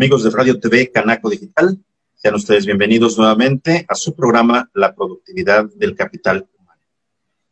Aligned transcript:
Amigos 0.00 0.24
de 0.24 0.30
Radio 0.30 0.58
TV 0.58 0.90
Canaco 0.90 1.28
Digital, 1.28 1.78
sean 2.14 2.34
ustedes 2.34 2.64
bienvenidos 2.64 3.18
nuevamente 3.18 3.84
a 3.86 3.94
su 3.94 4.14
programa 4.14 4.70
La 4.72 4.94
productividad 4.94 5.66
del 5.74 5.94
capital 5.94 6.48
humano. 6.58 6.80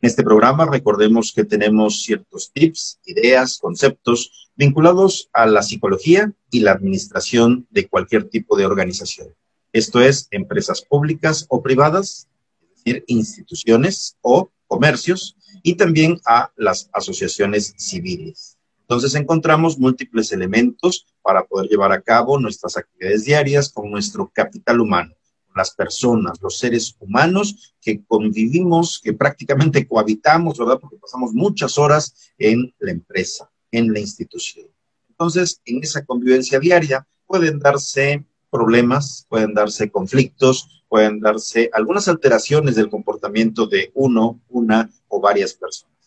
En 0.01 0.07
este 0.07 0.23
programa 0.23 0.65
recordemos 0.65 1.31
que 1.31 1.43
tenemos 1.43 2.01
ciertos 2.01 2.51
tips, 2.51 3.01
ideas, 3.05 3.59
conceptos 3.59 4.49
vinculados 4.55 5.29
a 5.31 5.45
la 5.45 5.61
psicología 5.61 6.33
y 6.49 6.61
la 6.61 6.71
administración 6.71 7.67
de 7.69 7.87
cualquier 7.87 8.23
tipo 8.23 8.57
de 8.57 8.65
organización. 8.65 9.27
Esto 9.71 10.01
es 10.01 10.27
empresas 10.31 10.81
públicas 10.81 11.45
o 11.49 11.61
privadas, 11.61 12.29
es 12.63 12.83
decir, 12.83 13.03
instituciones 13.05 14.17
o 14.21 14.49
comercios, 14.65 15.37
y 15.61 15.75
también 15.75 16.19
a 16.25 16.51
las 16.55 16.89
asociaciones 16.93 17.75
civiles. 17.77 18.57
Entonces 18.89 19.13
encontramos 19.13 19.77
múltiples 19.77 20.31
elementos 20.31 21.05
para 21.21 21.45
poder 21.45 21.69
llevar 21.69 21.91
a 21.91 22.01
cabo 22.01 22.39
nuestras 22.39 22.75
actividades 22.75 23.23
diarias 23.23 23.71
con 23.71 23.91
nuestro 23.91 24.31
capital 24.33 24.81
humano, 24.81 25.13
las 25.55 25.75
personas, 25.75 26.41
los 26.41 26.57
seres 26.57 26.95
humanos 26.99 27.75
que 27.79 28.03
convivimos, 28.03 28.99
que 28.99 29.13
prácticamente 29.13 29.87
cohabitamos, 29.87 30.57
¿verdad? 30.57 30.79
Porque 30.81 30.97
pasamos 30.97 31.33
muchas 31.33 31.77
horas 31.77 32.31
en 32.39 32.73
la 32.79 32.89
empresa, 32.89 33.51
en 33.69 33.93
la 33.93 33.99
institución. 33.99 34.65
Entonces, 35.07 35.61
en 35.65 35.83
esa 35.83 36.03
convivencia 36.03 36.59
diaria 36.59 37.07
pueden 37.27 37.59
darse 37.59 38.25
problemas, 38.49 39.27
pueden 39.29 39.53
darse 39.53 39.91
conflictos, 39.91 40.83
pueden 40.87 41.19
darse 41.19 41.69
algunas 41.73 42.07
alteraciones 42.07 42.75
del 42.75 42.89
comportamiento 42.89 43.67
de 43.67 43.91
uno, 43.93 44.41
una 44.49 44.89
o 45.09 45.21
varias 45.21 45.53
personas. 45.53 45.98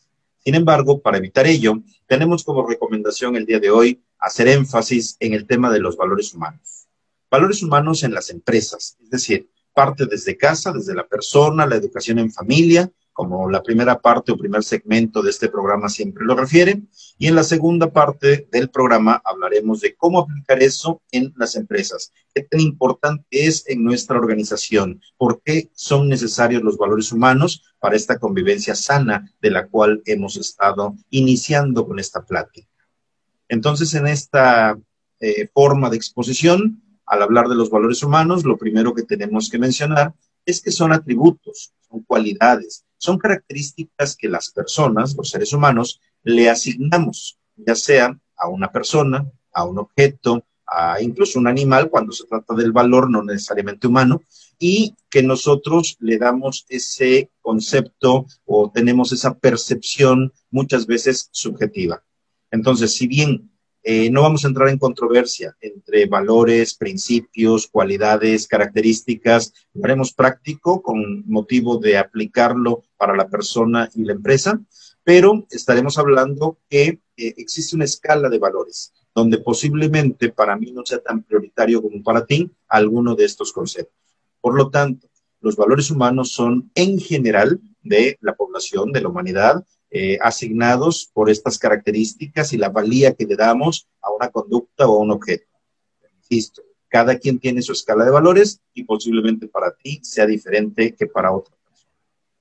Sin 0.45 0.55
embargo, 0.55 1.01
para 1.01 1.19
evitar 1.19 1.47
ello, 1.47 1.83
tenemos 2.07 2.43
como 2.43 2.67
recomendación 2.67 3.37
el 3.37 3.47
día 3.47 3.61
de 3.61 3.71
hoy 3.71 4.03
hacer 4.19 4.48
énfasis 4.48 5.17
en 5.21 5.35
el 5.35 5.47
tema 5.47 5.73
de 5.73 5.81
los 5.81 5.97
valores 5.97 6.35
humanos. 6.35 6.89
Valores 7.31 7.62
humanos 7.62 8.03
en 8.03 8.12
las 8.12 8.29
empresas, 8.31 8.97
es 9.01 9.11
decir, 9.11 9.48
parte 9.73 10.07
desde 10.07 10.37
casa, 10.37 10.73
desde 10.73 10.95
la 10.95 11.07
persona, 11.07 11.67
la 11.67 11.77
educación 11.77 12.19
en 12.19 12.31
familia, 12.31 12.91
como 13.12 13.50
la 13.50 13.62
primera 13.62 14.00
parte 14.00 14.32
o 14.32 14.36
primer 14.36 14.64
segmento 14.64 15.22
de 15.22 15.30
este 15.30 15.48
programa 15.48 15.88
siempre 15.88 16.24
lo 16.24 16.34
refiere. 16.34 16.82
Y 17.18 17.27
en 17.27 17.34
la 17.34 17.44
segunda 17.44 17.92
parte 17.92 18.48
del 18.50 18.70
programa 18.70 19.20
hablaremos 19.24 19.80
de 19.80 19.94
cómo 19.94 20.20
aplicar 20.20 20.62
eso 20.62 21.02
en 21.10 21.33
las 21.36 21.56
empresas, 21.56 22.12
qué 22.34 22.42
tan 22.42 22.60
importante 22.60 23.24
es 23.30 23.64
en 23.68 23.84
nuestra 23.84 24.18
organización, 24.18 25.00
por 25.16 25.42
qué 25.42 25.70
son 25.74 26.08
necesarios 26.08 26.62
los 26.62 26.78
valores 26.78 27.12
humanos 27.12 27.62
para 27.78 27.96
esta 27.96 28.18
convivencia 28.18 28.74
sana 28.74 29.30
de 29.40 29.50
la 29.50 29.68
cual 29.68 30.02
hemos 30.06 30.36
estado 30.36 30.94
iniciando 31.10 31.86
con 31.86 31.98
esta 31.98 32.24
plática. 32.24 32.68
Entonces, 33.48 33.92
en 33.94 34.06
esta 34.06 34.78
eh, 35.20 35.48
forma 35.52 35.90
de 35.90 35.96
exposición, 35.96 36.83
al 37.06 37.22
hablar 37.22 37.48
de 37.48 37.55
los 37.55 37.68
valores 37.68 38.02
humanos, 38.02 38.44
lo 38.44 38.56
primero 38.56 38.94
que 38.94 39.02
tenemos 39.02 39.50
que 39.50 39.58
mencionar 39.58 40.14
es 40.46 40.62
que 40.62 40.70
son 40.70 40.92
atributos, 40.92 41.72
son 41.88 42.02
cualidades, 42.02 42.84
son 43.03 43.19
características 43.19 44.17
que 44.17 44.28
las 44.28 44.50
personas, 44.50 45.17
los 45.17 45.28
seres 45.28 45.53
humanos, 45.53 46.00
le 46.22 46.48
asignamos, 46.48 47.36
ya 47.56 47.75
sea 47.75 48.17
a 48.36 48.48
una 48.48 48.70
persona, 48.70 49.28
a 49.53 49.64
un 49.64 49.78
objeto, 49.78 50.45
a 50.64 51.02
incluso 51.02 51.40
un 51.40 51.48
animal, 51.48 51.90
cuando 51.90 52.13
se 52.13 52.27
trata 52.27 52.55
del 52.55 52.70
valor 52.70 53.11
no 53.11 53.24
necesariamente 53.24 53.89
humano, 53.89 54.23
y 54.57 54.95
que 55.11 55.20
nosotros 55.24 55.96
le 55.98 56.17
damos 56.17 56.64
ese 56.68 57.33
concepto 57.40 58.27
o 58.45 58.70
tenemos 58.70 59.11
esa 59.11 59.36
percepción 59.36 60.33
muchas 60.52 60.86
veces 60.86 61.29
subjetiva. 61.33 62.05
Entonces, 62.52 62.95
si 62.95 63.08
bien 63.08 63.51
eh, 63.85 64.11
no 64.11 64.23
vamos 64.23 64.45
a 64.45 64.48
entrar 64.48 64.69
en 64.69 64.79
controversia 64.79 65.57
entre 65.61 66.07
valores, 66.07 66.75
principios, 66.75 67.67
cualidades, 67.67 68.47
características. 68.47 69.53
Haremos 69.83 70.13
práctico 70.13 70.83
con 70.83 71.25
motivo 71.27 71.79
de 71.79 71.98
aplicarlo 71.98 72.85
para 72.97 73.17
la 73.17 73.29
persona 73.29 73.91
y 73.95 74.05
la 74.05 74.13
empresa, 74.13 74.61
pero 75.03 75.47
estaremos 75.51 75.98
hablando 75.98 76.59
que 76.69 77.01
eh, 77.17 77.35
existe 77.37 77.75
una 77.75 77.85
escala 77.85 78.29
de 78.29 78.39
valores 78.39 78.93
donde 79.15 79.39
posiblemente 79.39 80.31
para 80.31 80.57
mí 80.57 80.73
no 80.73 80.87
sea 80.87 80.99
tan 80.99 81.23
prioritario 81.23 81.83
como 81.83 82.03
para 82.03 82.25
ti 82.25 82.51
alguno 82.69 83.14
de 83.14 83.25
estos 83.25 83.53
conceptos. 83.53 83.95
Por 84.41 84.57
lo 84.57 84.70
tanto, 84.70 85.09
los 85.41 85.57
valores 85.57 85.91
humanos 85.91 86.31
son 86.33 86.70
en 86.75 86.99
general 86.99 87.61
de 87.83 88.17
la 88.20 88.35
población, 88.35 88.93
de 88.93 89.01
la 89.01 89.09
humanidad, 89.09 89.67
eh, 89.95 90.19
asignados 90.23 91.11
por 91.13 91.29
estas 91.29 91.58
características 91.58 92.55
y 92.55 92.57
la 92.57 92.70
valía 92.70 93.13
que 93.13 93.27
le 93.27 93.36
damos 93.36 93.89
a 94.01 94.11
una 94.11 94.30
conducta 94.30 94.89
o 94.89 94.97
a 94.97 95.03
un 95.03 95.11
objeto. 95.11 95.47
Insisto, 96.17 96.63
cada 96.89 97.19
quien 97.19 97.39
tiene 97.39 97.61
su 97.61 97.73
escala 97.73 98.05
de 98.07 98.11
valores 98.11 98.63
y 98.73 98.85
posiblemente 98.85 99.48
para 99.48 99.75
ti 99.75 100.01
sea 100.02 100.25
diferente 100.25 100.95
que 100.95 101.07
para 101.07 101.33
otra 101.33 101.55
persona. 101.63 101.92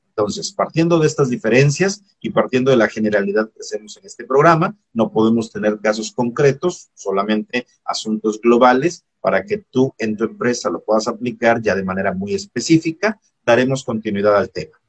Entonces, 0.08 0.54
partiendo 0.54 0.98
de 0.98 1.08
estas 1.08 1.30
diferencias 1.30 2.02
y 2.22 2.30
partiendo 2.30 2.72
de 2.72 2.78
la 2.78 2.88
generalidad 2.88 3.52
que 3.52 3.60
hacemos 3.60 3.98
en 3.98 4.06
este 4.06 4.24
programa, 4.24 4.78
no 4.94 5.12
podemos 5.12 5.52
tener 5.52 5.78
casos 5.80 6.14
concretos, 6.14 6.90
solamente 6.94 7.68
asuntos 7.84 8.40
globales 8.40 9.04
para 9.20 9.46
que 9.46 9.58
tú 9.58 9.94
en 9.98 10.16
tu 10.16 10.24
empresa 10.24 10.70
lo 10.70 10.82
puedas 10.84 11.10
aplicar 11.10 11.62
ya 11.62 11.76
de 11.76 11.84
manera 11.84 12.14
muy 12.14 12.34
específica. 12.34 13.20
Daremos 13.46 13.84
continuidad 13.84 14.38
al 14.38 14.52
tema. 14.52 14.81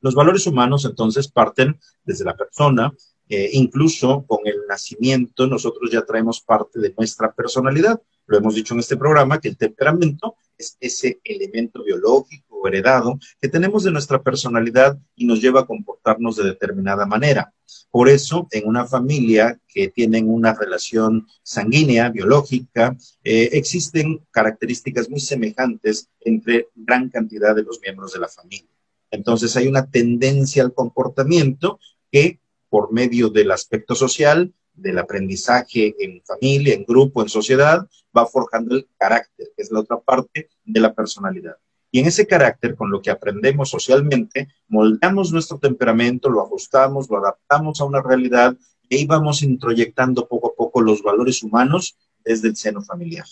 Los 0.00 0.14
valores 0.14 0.46
humanos 0.46 0.84
entonces 0.84 1.28
parten 1.28 1.78
desde 2.04 2.24
la 2.24 2.36
persona, 2.36 2.92
eh, 3.28 3.50
incluso 3.52 4.24
con 4.26 4.40
el 4.44 4.66
nacimiento 4.68 5.46
nosotros 5.46 5.90
ya 5.90 6.04
traemos 6.04 6.40
parte 6.40 6.80
de 6.80 6.94
nuestra 6.96 7.32
personalidad. 7.32 8.00
Lo 8.26 8.38
hemos 8.38 8.54
dicho 8.54 8.74
en 8.74 8.80
este 8.80 8.96
programa 8.96 9.40
que 9.40 9.48
el 9.48 9.56
temperamento 9.56 10.36
es 10.56 10.76
ese 10.80 11.20
elemento 11.24 11.84
biológico 11.84 12.66
heredado 12.66 13.18
que 13.40 13.48
tenemos 13.48 13.84
de 13.84 13.90
nuestra 13.90 14.22
personalidad 14.22 14.98
y 15.16 15.26
nos 15.26 15.40
lleva 15.40 15.60
a 15.60 15.66
comportarnos 15.66 16.36
de 16.36 16.44
determinada 16.44 17.06
manera. 17.06 17.52
Por 17.90 18.08
eso, 18.08 18.46
en 18.50 18.68
una 18.68 18.86
familia 18.86 19.60
que 19.66 19.88
tienen 19.88 20.28
una 20.28 20.54
relación 20.54 21.26
sanguínea, 21.42 22.10
biológica, 22.10 22.96
eh, 23.24 23.50
existen 23.52 24.20
características 24.30 25.08
muy 25.08 25.20
semejantes 25.20 26.08
entre 26.20 26.68
gran 26.74 27.08
cantidad 27.08 27.54
de 27.54 27.62
los 27.62 27.80
miembros 27.80 28.12
de 28.12 28.20
la 28.20 28.28
familia. 28.28 28.68
Entonces 29.10 29.56
hay 29.56 29.66
una 29.66 29.90
tendencia 29.90 30.62
al 30.62 30.74
comportamiento 30.74 31.78
que 32.10 32.40
por 32.68 32.92
medio 32.92 33.28
del 33.28 33.50
aspecto 33.50 33.94
social, 33.94 34.52
del 34.72 34.98
aprendizaje 34.98 35.94
en 35.98 36.22
familia, 36.22 36.74
en 36.74 36.84
grupo, 36.84 37.22
en 37.22 37.28
sociedad, 37.28 37.86
va 38.16 38.26
forjando 38.26 38.76
el 38.76 38.88
carácter, 38.96 39.48
que 39.56 39.62
es 39.62 39.70
la 39.70 39.80
otra 39.80 39.98
parte 39.98 40.48
de 40.64 40.80
la 40.80 40.94
personalidad. 40.94 41.56
Y 41.92 41.98
en 41.98 42.06
ese 42.06 42.26
carácter, 42.26 42.76
con 42.76 42.90
lo 42.90 43.02
que 43.02 43.10
aprendemos 43.10 43.70
socialmente, 43.70 44.48
moldamos 44.68 45.32
nuestro 45.32 45.58
temperamento, 45.58 46.30
lo 46.30 46.40
ajustamos, 46.40 47.10
lo 47.10 47.18
adaptamos 47.18 47.80
a 47.80 47.84
una 47.84 48.00
realidad 48.00 48.56
ahí 48.90 49.06
vamos 49.06 49.42
introyectando 49.42 50.26
poco 50.26 50.48
a 50.48 50.54
poco 50.54 50.80
los 50.80 51.02
valores 51.02 51.42
humanos 51.42 51.96
desde 52.24 52.48
el 52.48 52.56
seno 52.56 52.82
familiar. 52.82 53.26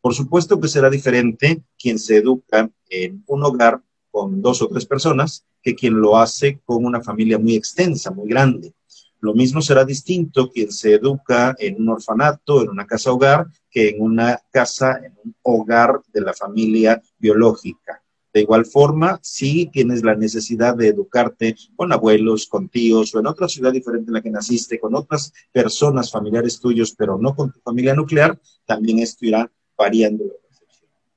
Por 0.00 0.14
supuesto 0.14 0.60
que 0.60 0.68
será 0.68 0.90
diferente 0.90 1.62
quien 1.78 1.98
se 1.98 2.16
educa 2.16 2.70
en 2.88 3.22
un 3.26 3.44
hogar 3.44 3.82
con 4.14 4.40
dos 4.40 4.62
o 4.62 4.68
tres 4.68 4.86
personas 4.86 5.44
que 5.60 5.74
quien 5.74 6.00
lo 6.00 6.16
hace 6.16 6.60
con 6.64 6.84
una 6.84 7.00
familia 7.00 7.36
muy 7.36 7.56
extensa, 7.56 8.12
muy 8.12 8.28
grande. 8.28 8.72
Lo 9.18 9.34
mismo 9.34 9.60
será 9.60 9.84
distinto 9.84 10.52
quien 10.52 10.70
se 10.70 10.94
educa 10.94 11.56
en 11.58 11.80
un 11.80 11.88
orfanato, 11.88 12.62
en 12.62 12.68
una 12.68 12.86
casa 12.86 13.10
hogar, 13.10 13.48
que 13.68 13.88
en 13.88 14.00
una 14.00 14.40
casa, 14.52 15.00
en 15.04 15.14
un 15.24 15.34
hogar 15.42 16.00
de 16.12 16.20
la 16.20 16.32
familia 16.32 17.02
biológica. 17.18 18.04
De 18.32 18.42
igual 18.42 18.66
forma, 18.66 19.18
si 19.20 19.66
tienes 19.66 20.04
la 20.04 20.14
necesidad 20.14 20.76
de 20.76 20.88
educarte 20.88 21.56
con 21.74 21.92
abuelos, 21.92 22.46
con 22.46 22.68
tíos 22.68 23.12
o 23.16 23.18
en 23.18 23.26
otra 23.26 23.48
ciudad 23.48 23.72
diferente 23.72 24.10
en 24.10 24.14
la 24.14 24.22
que 24.22 24.30
naciste, 24.30 24.78
con 24.78 24.94
otras 24.94 25.32
personas 25.50 26.12
familiares 26.12 26.60
tuyos, 26.60 26.94
pero 26.96 27.18
no 27.18 27.34
con 27.34 27.50
tu 27.50 27.58
familia 27.58 27.94
nuclear, 27.94 28.40
también 28.64 29.00
esto 29.00 29.26
irá 29.26 29.50
variando 29.76 30.22
la. 30.22 30.34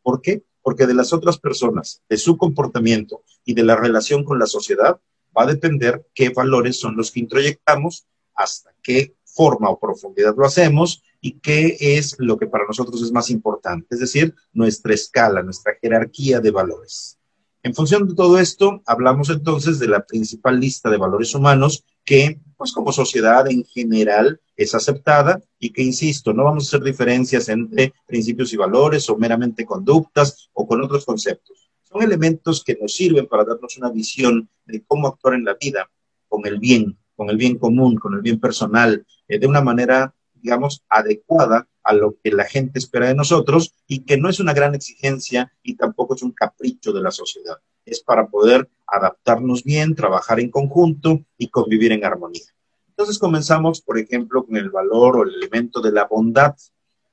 ¿Por 0.02 0.20
qué? 0.20 0.47
Porque 0.68 0.86
de 0.86 0.94
las 0.94 1.14
otras 1.14 1.38
personas, 1.38 2.02
de 2.10 2.18
su 2.18 2.36
comportamiento 2.36 3.24
y 3.46 3.54
de 3.54 3.64
la 3.64 3.78
relación 3.78 4.26
con 4.26 4.38
la 4.38 4.48
sociedad, 4.48 5.00
va 5.36 5.44
a 5.44 5.46
depender 5.46 6.06
qué 6.14 6.28
valores 6.28 6.78
son 6.78 6.98
los 6.98 7.10
que 7.10 7.22
introyectamos, 7.22 8.06
hasta 8.36 8.76
qué 8.84 9.16
forma 9.24 9.70
o 9.70 9.80
profundidad 9.80 10.36
lo 10.36 10.46
hacemos 10.46 11.04
y 11.22 11.40
qué 11.40 11.78
es 11.80 12.18
lo 12.20 12.38
que 12.38 12.48
para 12.48 12.66
nosotros 12.66 13.02
es 13.02 13.14
más 13.14 13.30
importante, 13.30 13.88
es 13.92 14.02
decir, 14.02 14.36
nuestra 14.52 14.94
escala, 14.94 15.42
nuestra 15.42 15.72
jerarquía 15.82 16.42
de 16.42 16.52
valores. 16.52 17.18
En 17.64 17.74
función 17.74 18.06
de 18.06 18.14
todo 18.14 18.38
esto, 18.38 18.82
hablamos 18.86 19.30
entonces 19.30 19.80
de 19.80 19.88
la 19.88 20.06
principal 20.06 20.60
lista 20.60 20.90
de 20.90 20.98
valores 20.98 21.34
humanos 21.34 21.86
que, 22.08 22.40
pues 22.56 22.72
como 22.72 22.94
sociedad 22.94 23.52
en 23.52 23.66
general, 23.66 24.40
es 24.56 24.74
aceptada 24.74 25.42
y 25.60 25.72
que, 25.72 25.84
insisto, 25.84 26.34
no 26.34 26.46
vamos 26.46 26.64
a 26.64 26.68
hacer 26.68 26.84
diferencias 26.84 27.50
entre 27.50 27.94
principios 28.08 28.54
y 28.54 28.58
valores 28.58 29.10
o 29.10 29.18
meramente 29.18 29.66
conductas 29.66 30.50
o 30.54 30.66
con 30.66 30.82
otros 30.82 31.06
conceptos. 31.06 31.70
Son 31.84 32.02
elementos 32.02 32.64
que 32.64 32.78
nos 32.82 32.96
sirven 32.96 33.28
para 33.28 33.44
darnos 33.44 33.78
una 33.78 33.92
visión 33.92 34.50
de 34.66 34.84
cómo 34.88 35.10
actuar 35.10 35.34
en 35.34 35.44
la 35.44 35.58
vida 35.60 35.90
con 36.30 36.48
el 36.48 36.60
bien, 36.60 36.98
con 37.14 37.30
el 37.30 37.36
bien 37.36 37.58
común, 37.58 37.98
con 37.98 38.14
el 38.14 38.22
bien 38.22 38.40
personal, 38.40 39.06
eh, 39.28 39.38
de 39.38 39.48
una 39.48 39.62
manera 39.62 40.16
digamos, 40.42 40.84
adecuada 40.88 41.68
a 41.84 41.94
lo 41.94 42.18
que 42.24 42.32
la 42.32 42.46
gente 42.46 42.80
espera 42.80 43.08
de 43.08 43.16
nosotros 43.16 43.74
y 43.88 44.06
que 44.06 44.18
no 44.18 44.30
es 44.30 44.40
una 44.40 44.54
gran 44.54 44.76
exigencia 44.76 45.52
y 45.64 45.76
tampoco 45.76 46.16
es 46.16 46.22
un 46.22 46.32
capricho 46.32 46.94
de 46.94 47.02
la 47.02 47.12
sociedad. 47.12 47.58
Es 47.88 48.02
para 48.02 48.28
poder 48.28 48.70
adaptarnos 48.86 49.64
bien, 49.64 49.96
trabajar 49.96 50.42
en 50.42 50.52
conjunto 50.52 51.22
y 51.38 51.48
convivir 51.48 51.94
en 51.94 52.04
armonía. 52.04 52.44
Entonces 52.90 53.18
comenzamos, 53.18 53.82
por 53.82 53.98
ejemplo, 53.98 54.46
con 54.46 54.58
el 54.58 54.70
valor 54.70 55.18
o 55.18 55.24
el 55.24 55.34
elemento 55.36 55.80
de 55.80 55.94
la 55.94 56.06
bondad. 56.06 56.54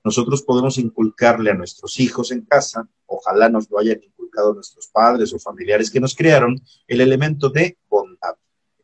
Nosotros 0.03 0.43
podemos 0.43 0.77
inculcarle 0.79 1.53
a 1.53 1.55
nuestros 1.55 2.01
hijos 2.01 2.33
en 2.33 2.43
casa, 2.43 2.89
ojalá 3.07 3.49
nos 3.49 3.71
lo 3.71 3.79
hayan 3.79 4.03
inculcado 4.03 4.53
nuestros 4.53 4.89
padres 4.89 5.33
o 5.33 5.39
familiares 5.39 5.93
que 5.93 6.01
nos 6.01 6.17
crearon, 6.17 6.61
el 6.89 7.01
elemento 7.01 7.51
de 7.51 7.79
bondad. 7.89 8.35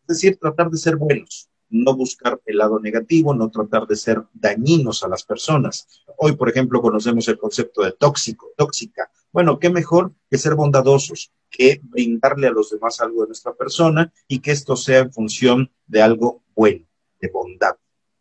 Es 0.03 0.07
decir, 0.07 0.37
tratar 0.37 0.71
de 0.71 0.79
ser 0.79 0.95
buenos, 0.95 1.49
no 1.71 1.97
buscar 1.97 2.41
el 2.47 2.59
lado 2.59 2.79
negativo, 2.79 3.35
no 3.35 3.51
tratar 3.51 3.89
de 3.89 3.97
ser 3.97 4.23
dañinos 4.33 5.03
a 5.03 5.09
las 5.09 5.25
personas. 5.25 6.05
Hoy, 6.19 6.37
por 6.37 6.49
ejemplo, 6.49 6.81
conocemos 6.81 7.27
el 7.27 7.39
concepto 7.39 7.83
de 7.83 7.93
tóxico, 7.93 8.53
tóxica. 8.57 9.11
Bueno, 9.33 9.59
qué 9.59 9.71
mejor 9.71 10.13
que 10.31 10.39
ser 10.39 10.55
bondadosos, 10.55 11.33
que 11.51 11.81
brindarle 11.83 12.47
a 12.47 12.53
los 12.53 12.71
demás 12.71 13.01
algo 13.01 13.23
de 13.23 13.29
nuestra 13.29 13.53
persona 13.55 14.13
y 14.29 14.39
que 14.39 14.53
esto 14.53 14.77
sea 14.77 15.01
en 15.01 15.13
función 15.13 15.71
de 15.87 16.03
algo 16.03 16.43
bueno, 16.55 16.87
de 17.21 17.29
bondad. 17.29 17.77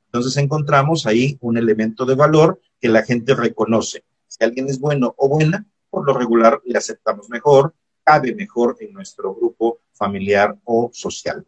Entonces 0.06 0.36
encontramos 0.38 1.06
ahí 1.06 1.38
un 1.42 1.58
elemento 1.58 2.06
de 2.06 2.16
valor 2.16 2.60
que 2.80 2.90
la 2.90 3.04
gente 3.04 3.36
reconoce. 3.36 4.04
Si 4.28 4.44
alguien 4.44 4.68
es 4.68 4.80
bueno 4.80 5.14
o 5.18 5.30
buena, 5.30 5.66
por 5.90 6.06
lo 6.06 6.14
regular 6.14 6.60
le 6.66 6.78
aceptamos 6.78 7.30
mejor, 7.30 7.76
cabe 8.04 8.34
mejor 8.34 8.78
en 8.80 8.94
nuestro 8.94 9.36
grupo 9.36 9.82
familiar 9.94 10.58
o 10.64 10.90
social. 10.92 11.46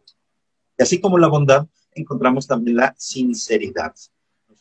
Y 0.78 0.82
así 0.82 1.00
como 1.00 1.18
la 1.18 1.28
bondad, 1.28 1.66
encontramos 1.94 2.46
también 2.46 2.76
la 2.76 2.94
sinceridad. 2.96 3.94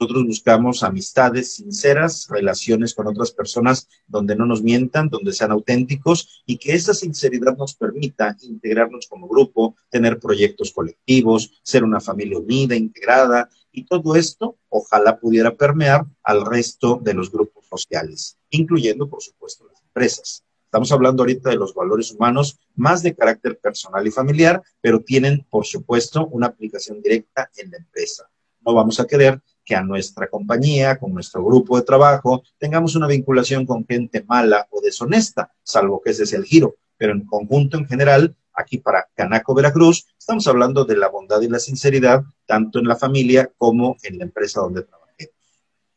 Nosotros 0.02 0.26
buscamos 0.26 0.82
amistades 0.82 1.58
sinceras, 1.58 2.26
relaciones 2.28 2.96
con 2.96 3.06
otras 3.06 3.30
personas 3.30 3.88
donde 4.08 4.36
no 4.36 4.48
nos 4.48 4.64
mientan, 4.64 5.10
donde 5.10 5.32
sean 5.32 5.52
auténticos 5.52 6.42
y 6.48 6.58
que 6.58 6.74
esa 6.74 6.96
sinceridad 6.96 7.56
nos 7.56 7.76
permita 7.76 8.36
integrarnos 8.42 9.06
como 9.06 9.28
grupo, 9.28 9.76
tener 9.92 10.20
proyectos 10.20 10.72
colectivos, 10.72 11.62
ser 11.62 11.84
una 11.84 12.00
familia 12.00 12.40
unida, 12.40 12.76
integrada 12.76 13.48
y 13.72 13.86
todo 13.86 14.16
esto 14.16 14.58
ojalá 14.70 15.20
pudiera 15.20 15.56
permear 15.56 16.08
al 16.24 16.48
resto 16.48 17.00
de 17.00 17.14
los 17.14 17.32
grupos 17.32 17.68
sociales, 17.68 18.40
incluyendo 18.50 19.08
por 19.08 19.22
supuesto 19.22 19.68
las 19.68 19.84
empresas. 19.84 20.44
Estamos 20.66 20.92
hablando 20.92 21.22
ahorita 21.22 21.52
de 21.52 21.58
los 21.58 21.76
valores 21.76 22.12
humanos 22.12 22.60
más 22.74 23.04
de 23.04 23.14
carácter 23.14 23.60
personal 23.60 24.08
y 24.08 24.10
familiar, 24.10 24.64
pero 24.82 25.02
tienen, 25.02 25.46
por 25.48 25.68
supuesto, 25.68 26.26
una 26.26 26.48
aplicación 26.48 27.04
directa 27.04 27.52
en 27.56 27.70
la 27.70 27.78
empresa. 27.78 28.28
No 28.66 28.74
vamos 28.74 29.00
a 29.00 29.06
querer 29.06 29.42
que 29.72 29.76
a 29.78 29.84
nuestra 29.84 30.28
compañía, 30.28 30.98
con 30.98 31.14
nuestro 31.14 31.42
grupo 31.46 31.78
de 31.78 31.84
trabajo, 31.84 32.44
tengamos 32.58 32.94
una 32.98 33.08
vinculación 33.08 33.66
con 33.66 33.88
gente 33.88 34.22
mala 34.28 34.68
o 34.70 34.82
deshonesta, 34.82 35.54
salvo 35.64 36.02
que 36.02 36.10
ese 36.12 36.24
es 36.24 36.34
el 36.34 36.44
giro. 36.44 36.76
Pero 36.98 37.14
en 37.14 37.26
conjunto, 37.26 37.78
en 37.78 37.88
general, 37.88 38.36
aquí 38.54 38.80
para 38.80 39.08
Canaco 39.16 39.54
Veracruz, 39.54 40.08
estamos 40.20 40.46
hablando 40.50 40.84
de 40.84 40.98
la 40.98 41.08
bondad 41.08 41.40
y 41.40 41.48
la 41.48 41.58
sinceridad, 41.58 42.22
tanto 42.46 42.80
en 42.80 42.86
la 42.90 42.98
familia 42.98 43.50
como 43.58 43.96
en 44.04 44.18
la 44.18 44.26
empresa 44.26 44.60
donde 44.60 44.82
trabajamos. 44.82 45.30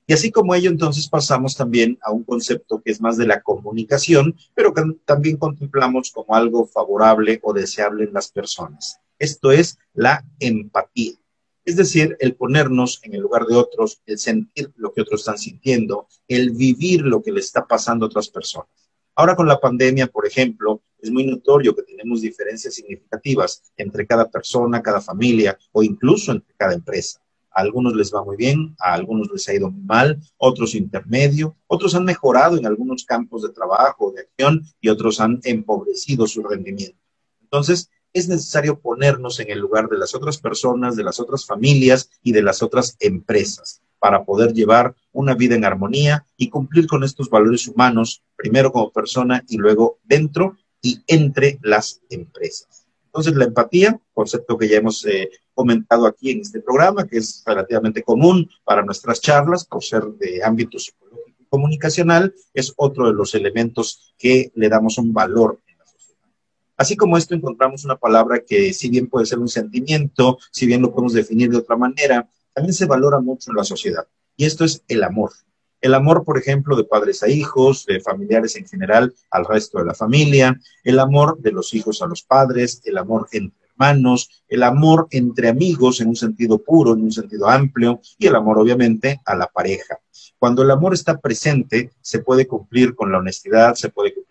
Y 0.06 0.12
así 0.12 0.30
como 0.30 0.54
ello, 0.54 0.70
entonces 0.70 1.08
pasamos 1.08 1.56
también 1.56 1.98
a 2.02 2.12
un 2.12 2.22
concepto 2.22 2.80
que 2.80 2.92
es 2.92 3.00
más 3.00 3.16
de 3.16 3.26
la 3.26 3.40
comunicación, 3.42 4.36
pero 4.54 4.72
que 4.72 4.82
también 5.04 5.36
contemplamos 5.36 6.12
como 6.12 6.36
algo 6.36 6.64
favorable 6.64 7.40
o 7.42 7.52
deseable 7.52 8.04
en 8.04 8.12
las 8.12 8.30
personas. 8.30 9.00
Esto 9.18 9.50
es 9.50 9.78
la 9.94 10.24
empatía. 10.38 11.14
Es 11.64 11.76
decir, 11.76 12.16
el 12.20 12.34
ponernos 12.34 13.00
en 13.04 13.14
el 13.14 13.22
lugar 13.22 13.46
de 13.46 13.56
otros, 13.56 14.02
el 14.04 14.18
sentir 14.18 14.72
lo 14.76 14.92
que 14.92 15.00
otros 15.00 15.20
están 15.20 15.38
sintiendo, 15.38 16.08
el 16.28 16.50
vivir 16.50 17.02
lo 17.02 17.22
que 17.22 17.32
le 17.32 17.40
está 17.40 17.66
pasando 17.66 18.04
a 18.04 18.08
otras 18.08 18.28
personas. 18.28 18.68
Ahora 19.14 19.34
con 19.34 19.46
la 19.46 19.60
pandemia, 19.60 20.08
por 20.08 20.26
ejemplo, 20.26 20.82
es 20.98 21.10
muy 21.10 21.24
notorio 21.24 21.74
que 21.74 21.82
tenemos 21.82 22.20
diferencias 22.20 22.74
significativas 22.74 23.62
entre 23.76 24.06
cada 24.06 24.28
persona, 24.28 24.82
cada 24.82 25.00
familia 25.00 25.56
o 25.72 25.82
incluso 25.82 26.32
entre 26.32 26.54
cada 26.56 26.74
empresa. 26.74 27.20
A 27.50 27.60
algunos 27.60 27.94
les 27.94 28.12
va 28.12 28.24
muy 28.24 28.36
bien, 28.36 28.74
a 28.80 28.94
algunos 28.94 29.30
les 29.30 29.48
ha 29.48 29.54
ido 29.54 29.70
muy 29.70 29.84
mal, 29.84 30.20
otros 30.36 30.74
intermedio, 30.74 31.56
otros 31.66 31.94
han 31.94 32.04
mejorado 32.04 32.56
en 32.56 32.66
algunos 32.66 33.04
campos 33.04 33.42
de 33.42 33.50
trabajo, 33.50 34.12
de 34.12 34.22
acción 34.22 34.64
y 34.80 34.88
otros 34.88 35.20
han 35.20 35.40
empobrecido 35.44 36.26
su 36.26 36.42
rendimiento. 36.42 36.98
Entonces, 37.42 37.90
es 38.14 38.28
necesario 38.28 38.78
ponernos 38.78 39.40
en 39.40 39.50
el 39.50 39.58
lugar 39.58 39.88
de 39.88 39.98
las 39.98 40.14
otras 40.14 40.38
personas, 40.38 40.96
de 40.96 41.02
las 41.02 41.20
otras 41.20 41.44
familias 41.44 42.08
y 42.22 42.32
de 42.32 42.42
las 42.42 42.62
otras 42.62 42.96
empresas 43.00 43.82
para 43.98 44.24
poder 44.24 44.52
llevar 44.52 44.94
una 45.12 45.34
vida 45.34 45.54
en 45.54 45.64
armonía 45.64 46.24
y 46.36 46.48
cumplir 46.48 46.86
con 46.86 47.04
estos 47.04 47.28
valores 47.28 47.66
humanos, 47.66 48.22
primero 48.36 48.70
como 48.70 48.92
persona 48.92 49.44
y 49.48 49.56
luego 49.56 49.98
dentro 50.04 50.56
y 50.80 51.02
entre 51.06 51.58
las 51.62 52.00
empresas. 52.10 52.86
Entonces, 53.06 53.34
la 53.34 53.44
empatía, 53.44 53.98
concepto 54.12 54.58
que 54.58 54.68
ya 54.68 54.76
hemos 54.76 55.04
eh, 55.06 55.30
comentado 55.54 56.06
aquí 56.06 56.30
en 56.30 56.40
este 56.40 56.60
programa, 56.60 57.06
que 57.06 57.18
es 57.18 57.42
relativamente 57.46 58.02
común 58.02 58.48
para 58.64 58.84
nuestras 58.84 59.20
charlas 59.20 59.64
por 59.64 59.82
ser 59.82 60.04
de 60.04 60.42
ámbito 60.44 60.78
psicológico 60.78 61.36
y 61.40 61.44
comunicacional, 61.46 62.34
es 62.52 62.72
otro 62.76 63.06
de 63.06 63.14
los 63.14 63.34
elementos 63.34 64.14
que 64.18 64.52
le 64.54 64.68
damos 64.68 64.98
un 64.98 65.12
valor. 65.12 65.60
Así 66.76 66.96
como 66.96 67.16
esto 67.16 67.34
encontramos 67.34 67.84
una 67.84 67.96
palabra 67.96 68.40
que 68.40 68.72
si 68.72 68.88
bien 68.88 69.06
puede 69.06 69.26
ser 69.26 69.38
un 69.38 69.48
sentimiento, 69.48 70.38
si 70.50 70.66
bien 70.66 70.82
lo 70.82 70.90
podemos 70.90 71.12
definir 71.12 71.50
de 71.50 71.58
otra 71.58 71.76
manera, 71.76 72.28
también 72.52 72.74
se 72.74 72.86
valora 72.86 73.20
mucho 73.20 73.50
en 73.50 73.56
la 73.56 73.64
sociedad. 73.64 74.06
Y 74.36 74.44
esto 74.44 74.64
es 74.64 74.82
el 74.88 75.04
amor. 75.04 75.32
El 75.80 75.94
amor, 75.94 76.24
por 76.24 76.38
ejemplo, 76.38 76.76
de 76.76 76.84
padres 76.84 77.22
a 77.22 77.28
hijos, 77.28 77.84
de 77.84 78.00
familiares 78.00 78.56
en 78.56 78.66
general 78.66 79.14
al 79.30 79.44
resto 79.44 79.78
de 79.78 79.84
la 79.84 79.94
familia, 79.94 80.58
el 80.82 80.98
amor 80.98 81.38
de 81.40 81.52
los 81.52 81.74
hijos 81.74 82.00
a 82.00 82.06
los 82.06 82.22
padres, 82.22 82.80
el 82.84 82.96
amor 82.96 83.28
entre 83.32 83.64
hermanos, 83.74 84.44
el 84.48 84.62
amor 84.62 85.08
entre 85.10 85.48
amigos 85.48 86.00
en 86.00 86.08
un 86.08 86.16
sentido 86.16 86.58
puro, 86.58 86.94
en 86.94 87.02
un 87.02 87.12
sentido 87.12 87.48
amplio, 87.48 88.00
y 88.18 88.26
el 88.26 88.36
amor 88.36 88.58
obviamente 88.58 89.20
a 89.24 89.34
la 89.34 89.46
pareja. 89.46 89.98
Cuando 90.38 90.62
el 90.62 90.70
amor 90.70 90.94
está 90.94 91.20
presente, 91.20 91.90
se 92.00 92.20
puede 92.20 92.46
cumplir 92.46 92.94
con 92.94 93.10
la 93.10 93.18
honestidad, 93.18 93.74
se 93.74 93.88
puede 93.88 94.14
cumplir 94.14 94.23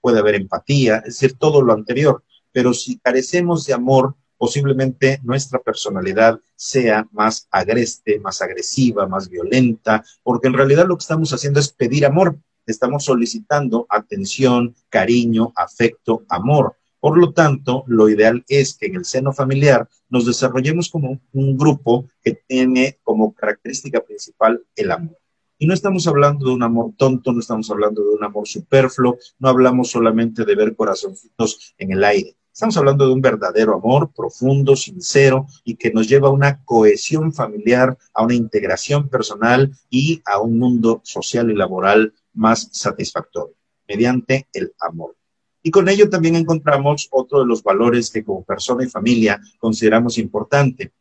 puede 0.00 0.18
haber 0.18 0.34
empatía, 0.34 0.98
es 0.98 1.20
decir, 1.20 1.34
todo 1.38 1.62
lo 1.62 1.72
anterior. 1.72 2.22
Pero 2.52 2.72
si 2.72 2.98
carecemos 2.98 3.66
de 3.66 3.74
amor, 3.74 4.14
posiblemente 4.38 5.20
nuestra 5.22 5.58
personalidad 5.58 6.40
sea 6.54 7.06
más 7.12 7.48
agreste, 7.50 8.18
más 8.20 8.42
agresiva, 8.42 9.06
más 9.06 9.28
violenta, 9.28 10.04
porque 10.22 10.48
en 10.48 10.54
realidad 10.54 10.86
lo 10.86 10.96
que 10.96 11.02
estamos 11.02 11.32
haciendo 11.32 11.60
es 11.60 11.70
pedir 11.70 12.06
amor, 12.06 12.38
estamos 12.66 13.04
solicitando 13.04 13.86
atención, 13.88 14.74
cariño, 14.88 15.52
afecto, 15.56 16.24
amor. 16.28 16.76
Por 16.98 17.18
lo 17.18 17.32
tanto, 17.32 17.84
lo 17.86 18.08
ideal 18.08 18.44
es 18.48 18.76
que 18.76 18.86
en 18.86 18.96
el 18.96 19.04
seno 19.04 19.32
familiar 19.32 19.88
nos 20.08 20.26
desarrollemos 20.26 20.90
como 20.90 21.20
un 21.32 21.56
grupo 21.56 22.08
que 22.22 22.40
tiene 22.46 22.98
como 23.02 23.34
característica 23.34 24.00
principal 24.00 24.64
el 24.74 24.90
amor. 24.90 25.16
Y 25.58 25.66
no 25.66 25.72
estamos 25.72 26.06
hablando 26.06 26.46
de 26.46 26.52
un 26.52 26.62
amor 26.62 26.92
tonto, 26.98 27.32
no 27.32 27.40
estamos 27.40 27.70
hablando 27.70 28.02
de 28.02 28.10
un 28.10 28.22
amor 28.22 28.46
superfluo, 28.46 29.16
no 29.38 29.48
hablamos 29.48 29.90
solamente 29.90 30.44
de 30.44 30.54
ver 30.54 30.76
corazoncitos 30.76 31.74
en 31.78 31.92
el 31.92 32.04
aire. 32.04 32.36
Estamos 32.52 32.76
hablando 32.76 33.06
de 33.06 33.12
un 33.12 33.22
verdadero 33.22 33.74
amor 33.74 34.10
profundo, 34.14 34.76
sincero 34.76 35.46
y 35.64 35.76
que 35.76 35.90
nos 35.92 36.08
lleva 36.08 36.28
a 36.28 36.32
una 36.32 36.62
cohesión 36.64 37.32
familiar, 37.32 37.96
a 38.12 38.22
una 38.22 38.34
integración 38.34 39.08
personal 39.08 39.72
y 39.88 40.20
a 40.26 40.40
un 40.40 40.58
mundo 40.58 41.00
social 41.04 41.50
y 41.50 41.54
laboral 41.54 42.12
más 42.34 42.68
satisfactorio, 42.72 43.54
mediante 43.88 44.48
el 44.52 44.74
amor. 44.80 45.16
Y 45.62 45.70
con 45.70 45.88
ello 45.88 46.08
también 46.10 46.36
encontramos 46.36 47.08
otro 47.10 47.40
de 47.40 47.46
los 47.46 47.62
valores 47.62 48.10
que 48.10 48.24
como 48.24 48.44
persona 48.44 48.84
y 48.84 48.88
familia 48.88 49.40
consideramos 49.58 50.18
importante, 50.18 50.92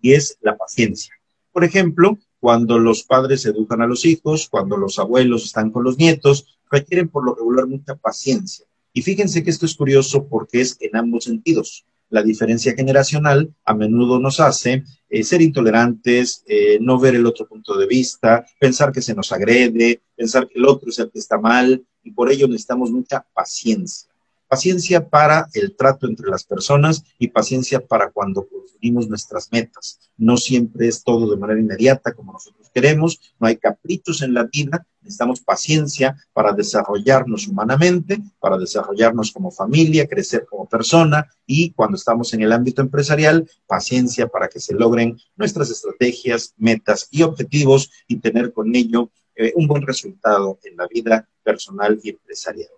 y 0.00 0.12
es 0.12 0.38
la 0.40 0.56
paciencia. 0.56 1.14
Por 1.52 1.64
ejemplo, 1.64 2.18
cuando 2.42 2.80
los 2.80 3.04
padres 3.04 3.46
educan 3.46 3.82
a 3.82 3.86
los 3.86 4.04
hijos, 4.04 4.48
cuando 4.48 4.76
los 4.76 4.98
abuelos 4.98 5.44
están 5.44 5.70
con 5.70 5.84
los 5.84 5.96
nietos, 5.96 6.58
requieren 6.68 7.08
por 7.08 7.24
lo 7.24 7.36
regular 7.36 7.68
mucha 7.68 7.94
paciencia. 7.94 8.66
Y 8.92 9.02
fíjense 9.02 9.44
que 9.44 9.50
esto 9.50 9.64
es 9.64 9.76
curioso 9.76 10.26
porque 10.26 10.60
es 10.60 10.76
en 10.80 10.96
ambos 10.96 11.22
sentidos. 11.22 11.86
La 12.10 12.20
diferencia 12.20 12.74
generacional 12.74 13.54
a 13.64 13.74
menudo 13.74 14.18
nos 14.18 14.40
hace 14.40 14.82
eh, 15.08 15.22
ser 15.22 15.40
intolerantes, 15.40 16.42
eh, 16.48 16.78
no 16.80 16.98
ver 16.98 17.14
el 17.14 17.26
otro 17.26 17.46
punto 17.46 17.78
de 17.78 17.86
vista, 17.86 18.44
pensar 18.58 18.90
que 18.90 19.02
se 19.02 19.14
nos 19.14 19.30
agrede, 19.30 20.02
pensar 20.16 20.48
que 20.48 20.58
el 20.58 20.66
otro 20.66 20.90
es 20.90 20.98
el 20.98 21.12
que 21.12 21.20
está 21.20 21.38
mal, 21.38 21.86
y 22.02 22.10
por 22.10 22.28
ello 22.28 22.48
necesitamos 22.48 22.90
mucha 22.90 23.24
paciencia. 23.32 24.11
Paciencia 24.52 25.08
para 25.08 25.48
el 25.54 25.74
trato 25.74 26.06
entre 26.06 26.28
las 26.28 26.44
personas 26.44 27.02
y 27.18 27.28
paciencia 27.28 27.80
para 27.80 28.10
cuando 28.10 28.46
conseguimos 28.46 29.08
nuestras 29.08 29.50
metas. 29.50 29.98
No 30.18 30.36
siempre 30.36 30.88
es 30.88 31.02
todo 31.02 31.30
de 31.30 31.38
manera 31.38 31.58
inmediata 31.58 32.12
como 32.12 32.34
nosotros 32.34 32.68
queremos, 32.74 33.32
no 33.40 33.46
hay 33.46 33.56
caprichos 33.56 34.20
en 34.20 34.34
la 34.34 34.44
vida, 34.44 34.86
necesitamos 35.00 35.40
paciencia 35.40 36.18
para 36.34 36.52
desarrollarnos 36.52 37.48
humanamente, 37.48 38.20
para 38.40 38.58
desarrollarnos 38.58 39.32
como 39.32 39.50
familia, 39.50 40.06
crecer 40.06 40.44
como 40.44 40.68
persona 40.68 41.26
y 41.46 41.70
cuando 41.70 41.96
estamos 41.96 42.34
en 42.34 42.42
el 42.42 42.52
ámbito 42.52 42.82
empresarial, 42.82 43.48
paciencia 43.66 44.28
para 44.28 44.48
que 44.48 44.60
se 44.60 44.74
logren 44.74 45.16
nuestras 45.34 45.70
estrategias, 45.70 46.52
metas 46.58 47.08
y 47.10 47.22
objetivos 47.22 47.90
y 48.06 48.16
tener 48.16 48.52
con 48.52 48.76
ello 48.76 49.10
eh, 49.34 49.54
un 49.56 49.66
buen 49.66 49.80
resultado 49.80 50.58
en 50.62 50.76
la 50.76 50.86
vida 50.88 51.26
personal 51.42 51.98
y 52.02 52.10
empresarial. 52.10 52.68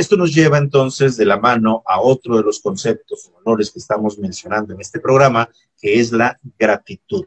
Esto 0.00 0.16
nos 0.16 0.34
lleva 0.34 0.56
entonces 0.56 1.18
de 1.18 1.26
la 1.26 1.38
mano 1.38 1.82
a 1.84 2.00
otro 2.00 2.38
de 2.38 2.42
los 2.42 2.60
conceptos 2.60 3.26
o 3.26 3.42
valores 3.44 3.70
que 3.70 3.80
estamos 3.80 4.18
mencionando 4.18 4.72
en 4.72 4.80
este 4.80 4.98
programa, 4.98 5.50
que 5.78 6.00
es 6.00 6.10
la 6.10 6.40
gratitud. 6.58 7.26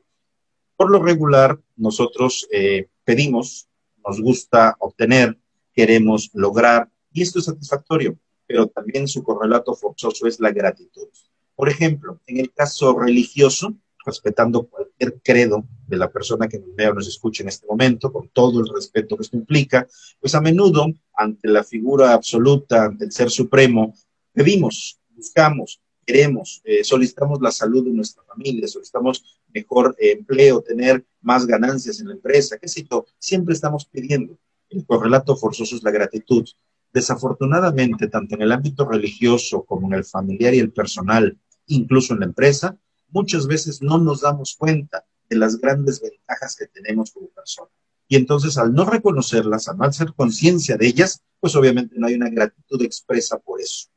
Por 0.76 0.90
lo 0.90 0.98
regular, 1.04 1.60
nosotros 1.76 2.48
eh, 2.52 2.88
pedimos, 3.04 3.68
nos 4.04 4.20
gusta 4.20 4.76
obtener, 4.80 5.38
queremos 5.72 6.32
lograr, 6.34 6.90
y 7.12 7.22
esto 7.22 7.38
es 7.38 7.46
satisfactorio, 7.46 8.18
pero 8.48 8.66
también 8.66 9.08
su 9.08 9.22
correlato 9.22 9.76
forzoso 9.76 10.26
es 10.26 10.40
la 10.40 10.50
gratitud. 10.50 11.10
Por 11.56 11.70
ejemplo, 11.70 12.22
en 12.26 12.40
el 12.40 12.52
caso 12.52 12.98
religioso, 13.00 13.76
respetando 14.06 14.68
cualquier 14.68 15.22
credo 15.22 15.66
de 15.88 15.98
la 15.98 16.12
persona 16.12 16.48
que 16.48 16.60
nos 16.60 16.76
vea 16.76 16.92
o 16.92 16.94
nos 16.94 17.08
escuche 17.08 17.44
en 17.44 17.50
este 17.50 17.68
momento, 17.68 18.12
con 18.12 18.30
todo 18.30 18.60
el 18.60 18.70
respeto 18.74 19.16
que 19.16 19.24
esto 19.24 19.38
implica, 19.38 19.88
pues 20.20 20.36
a 20.36 20.42
menudo 20.42 20.88
ante 21.16 21.48
la 21.48 21.64
figura 21.64 22.14
absoluta, 22.14 22.86
ante 22.86 23.06
el 23.06 23.12
ser 23.12 23.30
supremo, 23.30 23.94
pedimos, 24.34 25.00
buscamos, 25.10 25.82
queremos, 26.06 26.62
eh, 26.64 26.84
solicitamos 26.84 27.40
la 27.42 27.52
salud 27.52 27.86
de 27.86 27.92
nuestra 27.92 28.24
familia, 28.24 28.68
solicitamos 28.68 29.24
mejor 29.54 29.96
eh, 30.00 30.12
empleo, 30.12 30.62
tener 30.62 31.06
más 31.22 31.46
ganancias 31.46 32.00
en 32.00 32.08
la 32.08 32.14
empresa, 32.14 32.58
qué 32.58 32.68
sé 32.68 32.86
yo, 32.90 33.06
siempre 33.20 33.54
estamos 33.54 33.86
pidiendo. 33.86 34.38
El 34.70 34.86
correlato 34.86 35.36
forzoso 35.36 35.76
es 35.76 35.84
la 35.84 35.92
gratitud. 35.92 36.48
Desafortunadamente, 36.92 38.08
tanto 38.08 38.36
en 38.36 38.42
el 38.42 38.52
ámbito 38.52 38.86
religioso 38.86 39.64
como 39.64 39.88
en 39.88 39.94
el 39.94 40.04
familiar 40.04 40.54
y 40.54 40.60
el 40.60 40.72
personal, 40.72 41.38
incluso 41.68 42.14
en 42.14 42.20
la 42.20 42.26
empresa, 42.26 42.78
muchas 43.14 43.48
veces 43.48 43.82
no 43.82 43.98
nos 44.00 44.22
damos 44.22 44.56
cuenta 44.58 45.06
de 45.30 45.38
las 45.38 45.60
grandes 45.60 46.02
ventajas 46.02 46.56
que 46.56 46.68
tenemos 46.68 47.12
como 47.12 47.28
persona. 47.30 47.70
Y 48.08 48.16
entonces 48.16 48.58
al 48.58 48.74
no 48.74 48.86
reconocerlas, 48.86 49.68
al 49.70 49.78
no 49.78 49.86
hacer 49.86 50.14
conciencia 50.14 50.76
de 50.76 50.88
ellas, 50.88 51.22
pues 51.40 51.56
obviamente 51.56 51.96
no 51.98 52.08
hay 52.08 52.16
una 52.16 52.30
gratitud 52.30 52.82
expresa 52.82 53.40
por 53.40 53.62
eso. 53.62 53.88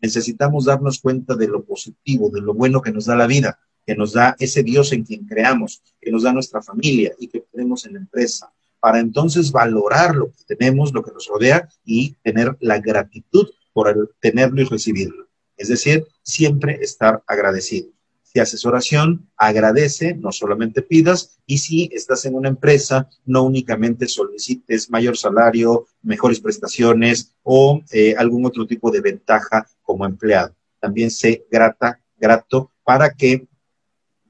Necesitamos 0.00 0.66
darnos 0.66 1.00
cuenta 1.00 1.34
de 1.34 1.48
lo 1.48 1.64
positivo, 1.64 2.30
de 2.30 2.40
lo 2.40 2.54
bueno 2.54 2.82
que 2.82 2.92
nos 2.92 3.06
da 3.06 3.16
la 3.16 3.26
vida, 3.26 3.58
que 3.84 3.96
nos 3.96 4.12
da 4.12 4.36
ese 4.38 4.62
Dios 4.62 4.92
en 4.92 5.04
quien 5.04 5.26
creamos, 5.26 5.82
que 6.00 6.10
nos 6.10 6.22
da 6.22 6.32
nuestra 6.32 6.62
familia 6.62 7.12
y 7.18 7.28
que 7.28 7.40
tenemos 7.52 7.86
en 7.86 7.94
la 7.94 8.00
empresa, 8.00 8.52
para 8.78 9.00
entonces 9.00 9.50
valorar 9.50 10.14
lo 10.14 10.26
que 10.28 10.44
tenemos, 10.54 10.92
lo 10.92 11.02
que 11.02 11.12
nos 11.12 11.26
rodea 11.26 11.68
y 11.84 12.12
tener 12.22 12.56
la 12.60 12.78
gratitud 12.78 13.48
por 13.72 14.14
tenerlo 14.20 14.60
y 14.60 14.64
recibirlo. 14.64 15.28
Es 15.56 15.68
decir, 15.68 16.06
siempre 16.22 16.78
estar 16.82 17.22
agradecido 17.26 17.95
si 18.36 18.40
haces 18.40 18.66
oración, 18.66 19.30
agradece, 19.38 20.14
no 20.14 20.30
solamente 20.30 20.82
pidas, 20.82 21.38
y 21.46 21.56
si 21.56 21.88
estás 21.90 22.26
en 22.26 22.34
una 22.34 22.50
empresa, 22.50 23.08
no 23.24 23.44
únicamente 23.44 24.08
solicites 24.08 24.90
mayor 24.90 25.16
salario, 25.16 25.86
mejores 26.02 26.40
prestaciones 26.40 27.34
o 27.42 27.80
eh, 27.90 28.14
algún 28.18 28.44
otro 28.44 28.66
tipo 28.66 28.90
de 28.90 29.00
ventaja 29.00 29.66
como 29.80 30.04
empleado. 30.04 30.54
También 30.78 31.10
sé 31.10 31.46
grata, 31.50 31.98
grato, 32.18 32.72
para 32.84 33.14
que 33.14 33.48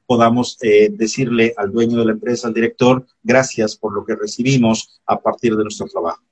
podamos 0.06 0.56
eh, 0.62 0.88
decirle 0.92 1.52
al 1.56 1.72
dueño 1.72 1.98
de 1.98 2.04
la 2.04 2.12
empresa, 2.12 2.46
al 2.46 2.54
director, 2.54 3.04
gracias 3.25 3.75
por 3.75 3.92
lo 3.92 4.04
que 4.04 4.14
recibimos 4.14 5.00
a 5.04 5.20
partir 5.20 5.56
de 5.56 5.64
nuestro 5.64 5.88
trabajo. 5.88 6.22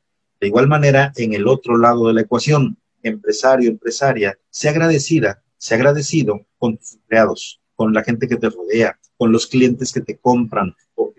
De 0.40 0.47
igual 0.47 0.69
manera, 0.69 1.12
en 1.16 1.35
el 1.35 1.49
otro 1.49 1.76
lado 1.76 2.07
de 2.07 2.14
la 2.14 2.21
ecuación, 2.21 2.76
empresario, 3.02 3.69
empresaria, 3.69 4.38
sea 4.49 4.71
agradecida, 4.71 5.43
sea 5.57 5.76
agradecido 5.76 6.47
con 6.57 6.76
tus 6.76 6.93
empleados, 6.93 7.61
con 7.75 7.93
la 7.93 8.04
gente 8.04 8.28
que 8.28 8.37
te 8.37 8.50
rodea, 8.50 8.99
con 9.16 9.33
los 9.33 9.47
clientes 9.47 9.93
que 9.93 10.00
te 10.00 10.16
compran, 10.16 10.75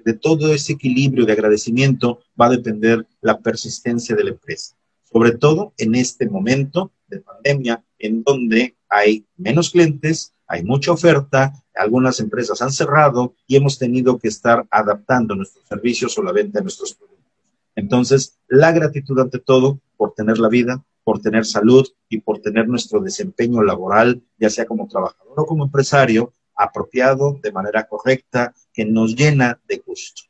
de 0.05 0.13
todo 0.13 0.53
ese 0.53 0.73
equilibrio 0.73 1.25
de 1.25 1.33
agradecimiento 1.33 2.19
va 2.39 2.45
a 2.45 2.51
depender 2.51 3.05
la 3.21 3.39
persistencia 3.39 4.15
de 4.15 4.23
la 4.23 4.29
empresa. 4.29 4.75
Sobre 5.03 5.31
todo 5.31 5.73
en 5.77 5.95
este 5.95 6.29
momento 6.29 6.91
de 7.07 7.21
pandemia, 7.21 7.83
en 7.97 8.23
donde 8.23 8.75
hay 8.87 9.25
menos 9.35 9.71
clientes, 9.71 10.33
hay 10.47 10.63
mucha 10.63 10.91
oferta, 10.91 11.53
algunas 11.73 12.19
empresas 12.19 12.61
han 12.61 12.71
cerrado 12.71 13.33
y 13.47 13.55
hemos 13.55 13.79
tenido 13.79 14.19
que 14.19 14.27
estar 14.27 14.65
adaptando 14.69 15.35
nuestros 15.35 15.65
servicios 15.67 16.15
o 16.17 16.23
la 16.23 16.31
venta 16.31 16.59
de 16.59 16.63
nuestros 16.63 16.93
productos. 16.93 17.15
Entonces, 17.75 18.37
la 18.47 18.71
gratitud 18.71 19.19
ante 19.19 19.39
todo 19.39 19.79
por 19.97 20.13
tener 20.13 20.37
la 20.37 20.49
vida, 20.49 20.83
por 21.03 21.19
tener 21.19 21.45
salud 21.45 21.87
y 22.09 22.19
por 22.19 22.39
tener 22.39 22.67
nuestro 22.67 22.99
desempeño 22.99 23.63
laboral, 23.63 24.21
ya 24.37 24.51
sea 24.51 24.65
como 24.65 24.87
trabajador 24.87 25.33
o 25.39 25.45
como 25.45 25.65
empresario, 25.65 26.31
apropiado, 26.55 27.39
de 27.41 27.51
manera 27.51 27.87
correcta, 27.87 28.53
que 28.73 28.85
nos 28.85 29.15
llena 29.15 29.59
de 29.67 29.77
gusto. 29.85 30.23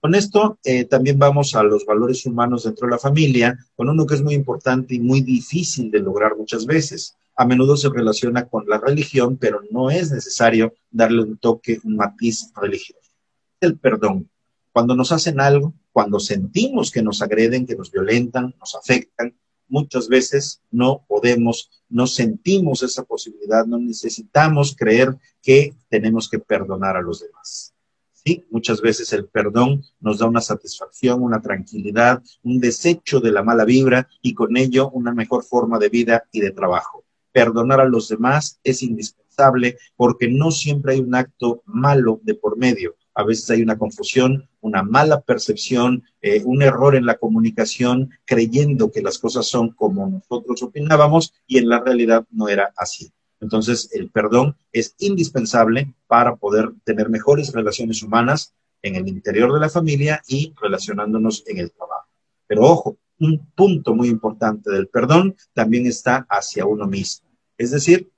Con 0.00 0.14
esto 0.14 0.58
eh, 0.62 0.84
también 0.84 1.18
vamos 1.18 1.54
a 1.56 1.62
los 1.62 1.84
valores 1.84 2.24
humanos 2.26 2.64
dentro 2.64 2.86
de 2.86 2.92
la 2.92 2.98
familia, 2.98 3.58
con 3.74 3.88
uno 3.88 4.06
que 4.06 4.14
es 4.14 4.22
muy 4.22 4.34
importante 4.34 4.94
y 4.94 5.00
muy 5.00 5.20
difícil 5.20 5.90
de 5.90 6.00
lograr 6.00 6.36
muchas 6.36 6.64
veces. 6.64 7.16
A 7.34 7.44
menudo 7.44 7.76
se 7.76 7.88
relaciona 7.88 8.46
con 8.46 8.68
la 8.68 8.78
religión, 8.78 9.36
pero 9.36 9.60
no 9.70 9.90
es 9.90 10.12
necesario 10.12 10.74
darle 10.90 11.22
un 11.22 11.38
toque, 11.38 11.80
un 11.82 11.96
matiz 11.96 12.52
religioso. 12.54 13.10
El 13.60 13.78
perdón. 13.78 14.30
Cuando 14.72 14.94
nos 14.94 15.10
hacen 15.10 15.40
algo, 15.40 15.74
cuando 15.90 16.20
sentimos 16.20 16.90
que 16.90 17.02
nos 17.02 17.22
agreden, 17.22 17.66
que 17.66 17.74
nos 17.74 17.90
violentan, 17.90 18.54
nos 18.60 18.74
afectan, 18.74 19.34
muchas 19.68 20.08
veces 20.08 20.60
no 20.70 21.04
podemos, 21.06 21.70
no 21.88 22.06
sentimos 22.06 22.82
esa 22.82 23.04
posibilidad, 23.04 23.66
no 23.66 23.78
necesitamos 23.78 24.74
creer 24.76 25.16
que 25.42 25.74
tenemos 25.88 26.28
que 26.28 26.38
perdonar 26.38 26.96
a 26.96 27.02
los 27.02 27.20
demás. 27.20 27.74
Sí, 28.12 28.44
muchas 28.50 28.80
veces 28.80 29.12
el 29.12 29.26
perdón 29.26 29.84
nos 30.00 30.18
da 30.18 30.26
una 30.26 30.40
satisfacción, 30.40 31.22
una 31.22 31.40
tranquilidad, 31.40 32.22
un 32.42 32.58
desecho 32.58 33.20
de 33.20 33.30
la 33.30 33.42
mala 33.42 33.64
vibra 33.64 34.08
y 34.20 34.34
con 34.34 34.56
ello 34.56 34.90
una 34.90 35.12
mejor 35.12 35.44
forma 35.44 35.78
de 35.78 35.88
vida 35.88 36.24
y 36.32 36.40
de 36.40 36.50
trabajo. 36.50 37.04
Perdonar 37.30 37.80
a 37.80 37.84
los 37.88 38.08
demás 38.08 38.58
es 38.64 38.82
indispensable 38.82 39.78
porque 39.94 40.28
no 40.28 40.50
siempre 40.50 40.94
hay 40.94 41.00
un 41.00 41.14
acto 41.14 41.62
malo 41.66 42.20
de 42.24 42.34
por 42.34 42.56
medio 42.56 42.96
a 43.16 43.24
veces 43.24 43.48
hay 43.48 43.62
una 43.62 43.78
confusión, 43.78 44.46
una 44.60 44.82
mala 44.82 45.22
percepción, 45.22 46.04
eh, 46.20 46.42
un 46.44 46.62
error 46.62 46.94
en 46.94 47.06
la 47.06 47.16
comunicación, 47.16 48.10
creyendo 48.26 48.92
que 48.92 49.00
las 49.00 49.18
cosas 49.18 49.46
son 49.46 49.70
como 49.70 50.06
nosotros 50.06 50.62
opinábamos 50.62 51.32
y 51.46 51.56
en 51.56 51.70
la 51.70 51.80
realidad 51.80 52.26
no 52.30 52.48
era 52.48 52.74
así. 52.76 53.10
Entonces, 53.40 53.88
el 53.92 54.10
perdón 54.10 54.56
es 54.70 54.94
indispensable 54.98 55.94
para 56.06 56.36
poder 56.36 56.72
tener 56.84 57.08
mejores 57.08 57.52
relaciones 57.52 58.02
humanas 58.02 58.54
en 58.82 58.96
el 58.96 59.08
interior 59.08 59.52
de 59.52 59.60
la 59.60 59.70
familia 59.70 60.22
y 60.26 60.52
relacionándonos 60.60 61.42
en 61.46 61.58
el 61.58 61.72
trabajo. 61.72 62.08
Pero 62.46 62.62
ojo, 62.64 62.98
un 63.18 63.50
punto 63.54 63.94
muy 63.94 64.08
importante 64.08 64.70
del 64.70 64.88
perdón 64.88 65.36
también 65.54 65.86
está 65.86 66.26
hacia 66.28 66.66
uno 66.66 66.86
mismo. 66.86 67.28
Es 67.56 67.70
decir, 67.70 68.10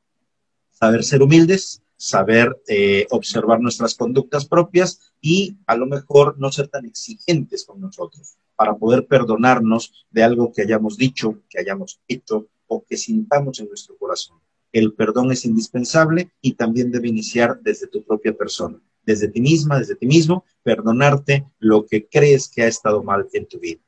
saber 0.70 1.04
ser 1.04 1.22
humildes, 1.22 1.82
saber 1.98 2.56
eh, 2.68 3.06
observar 3.10 3.60
nuestras 3.60 3.94
conductas 3.96 4.46
propias 4.46 5.12
y 5.20 5.58
a 5.66 5.76
lo 5.76 5.86
mejor 5.86 6.38
no 6.38 6.50
ser 6.52 6.68
tan 6.68 6.86
exigentes 6.86 7.64
con 7.64 7.80
nosotros 7.80 8.38
para 8.56 8.76
poder 8.76 9.06
perdonarnos 9.06 10.06
de 10.10 10.22
algo 10.22 10.52
que 10.52 10.62
hayamos 10.62 10.96
dicho, 10.96 11.42
que 11.50 11.60
hayamos 11.60 12.00
hecho 12.08 12.46
o 12.68 12.84
que 12.84 12.96
sintamos 12.96 13.60
en 13.60 13.68
nuestro 13.68 13.96
corazón. 13.98 14.38
El 14.72 14.92
perdón 14.94 15.32
es 15.32 15.44
indispensable 15.44 16.30
y 16.40 16.52
también 16.52 16.92
debe 16.92 17.08
iniciar 17.08 17.60
desde 17.62 17.88
tu 17.88 18.04
propia 18.04 18.32
persona, 18.32 18.80
desde 19.04 19.28
ti 19.28 19.40
misma, 19.40 19.78
desde 19.78 19.96
ti 19.96 20.06
mismo, 20.06 20.44
perdonarte 20.62 21.46
lo 21.58 21.84
que 21.84 22.06
crees 22.06 22.48
que 22.48 22.62
ha 22.62 22.68
estado 22.68 23.02
mal 23.02 23.28
en 23.32 23.46
tu 23.46 23.58
vida. 23.58 23.80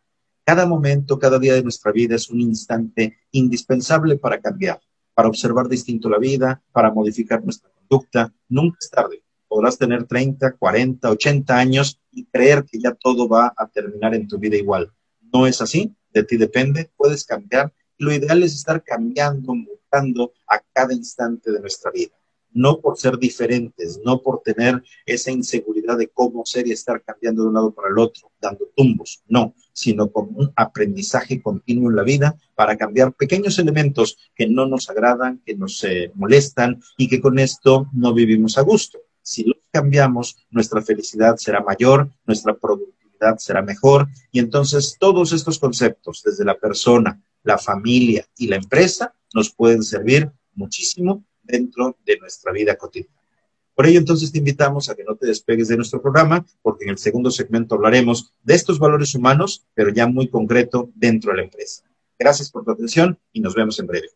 Cada 0.45 0.67
momento, 0.67 1.19
cada 1.19 1.38
día 1.38 1.55
de 1.55 1.62
nuestra 1.62 1.93
vida 1.93 2.17
es 2.17 2.29
un 2.29 2.40
instante 2.40 3.19
indispensable 3.31 4.17
para 4.17 4.40
cambiar, 4.40 4.81
para 5.14 5.29
observar 5.29 5.69
distinto 5.69 6.09
la 6.09 6.19
vida, 6.19 6.61
para 6.73 6.90
modificar 6.90 7.45
nuestra 7.45 7.70
conducta, 7.91 8.33
nunca 8.49 8.79
es 8.81 8.91
tarde. 8.91 9.23
Podrás 9.49 9.77
tener 9.77 10.07
30, 10.07 10.53
40, 10.53 11.11
80 11.11 11.59
años 11.59 12.01
y 12.13 12.25
creer 12.27 12.65
que 12.65 12.79
ya 12.79 12.93
todo 12.93 13.29
va 13.29 13.53
a 13.57 13.67
terminar 13.67 14.15
en 14.15 14.29
tu 14.29 14.39
vida 14.39 14.57
igual. 14.57 14.93
No 15.33 15.47
es 15.47 15.61
así, 15.61 15.93
de 16.13 16.23
ti 16.23 16.37
depende, 16.37 16.91
puedes 16.97 17.25
cambiar. 17.25 17.73
Lo 17.99 18.13
ideal 18.13 18.43
es 18.43 18.55
estar 18.55 18.83
cambiando, 18.83 19.55
mutando 19.55 20.33
a 20.47 20.61
cada 20.73 20.95
instante 20.95 21.51
de 21.51 21.61
nuestra 21.61 21.91
vida. 21.91 22.15
No 22.52 22.80
por 22.80 22.99
ser 22.99 23.19
diferentes, 23.19 24.00
no 24.04 24.21
por 24.23 24.42
tener 24.42 24.83
esa 25.07 25.30
inseguridad 25.30 25.99
de 25.99 26.09
cómo 26.09 26.45
ser 26.45 26.66
y 26.66 26.73
estar 26.73 27.02
cambiando 27.02 27.42
de 27.42 27.49
un 27.49 27.54
lado 27.54 27.73
para 27.73 27.88
el 27.88 27.99
otro, 27.99 28.30
dando 28.40 28.69
tumbos, 28.76 29.23
no, 29.28 29.54
sino 29.73 30.11
como 30.11 30.38
un 30.38 30.52
aprendizaje 30.57 31.40
continuo 31.40 31.90
en 31.90 31.97
la 31.97 32.02
vida 32.02 32.37
para 32.54 32.76
cambiar 32.76 33.12
pequeños 33.12 33.59
elementos 33.59 34.19
que 34.35 34.47
no 34.47 34.66
nos 34.66 34.90
agradan, 34.90 35.40
que 35.45 35.54
nos 35.54 35.83
eh, 35.85 36.12
molestan 36.14 36.80
y 36.97 37.09
que 37.09 37.21
con 37.21 37.38
esto 37.38 37.88
no 37.92 38.12
vivimos 38.12 38.59
a 38.59 38.62
gusto. 38.62 38.99
Si 39.23 39.45
los 39.45 39.57
cambiamos, 39.71 40.37
nuestra 40.50 40.83
felicidad 40.83 41.37
será 41.37 41.62
mayor, 41.62 42.11
nuestra 42.26 42.54
productividad 42.54 43.38
será 43.38 43.62
mejor 43.62 44.09
y 44.33 44.40
entonces 44.40 44.97
todos 44.99 45.33
estos 45.33 45.59
conceptos, 45.59 46.23
desde 46.25 46.45
la 46.45 46.59
persona, 46.59 47.23
la 47.42 47.59
familia 47.59 48.26
y 48.37 48.49
la 48.49 48.57
empresa, 48.57 49.14
nos 49.35 49.50
pueden 49.50 49.83
servir 49.83 50.30
muchísimo 50.54 51.25
dentro 51.50 51.97
de 52.04 52.19
nuestra 52.19 52.52
vida 52.52 52.76
cotidiana. 52.76 53.21
Por 53.75 53.87
ello, 53.87 53.99
entonces 53.99 54.30
te 54.30 54.38
invitamos 54.38 54.90
a 54.90 54.95
que 54.95 55.04
no 55.04 55.16
te 55.16 55.26
despegues 55.26 55.69
de 55.69 55.76
nuestro 55.76 56.02
programa, 56.02 56.45
porque 56.61 56.85
en 56.85 56.90
el 56.90 56.99
segundo 56.99 57.30
segmento 57.30 57.76
hablaremos 57.76 58.35
de 58.42 58.54
estos 58.54 58.78
valores 58.78 59.14
humanos, 59.14 59.64
pero 59.75 59.90
ya 59.90 60.07
muy 60.07 60.28
concreto 60.28 60.90
dentro 60.95 61.30
de 61.30 61.38
la 61.38 61.45
empresa. 61.45 61.83
Gracias 62.19 62.50
por 62.50 62.64
tu 62.64 62.73
atención 62.73 63.19
y 63.33 63.40
nos 63.40 63.54
vemos 63.54 63.78
en 63.80 63.87
breve. 63.87 64.09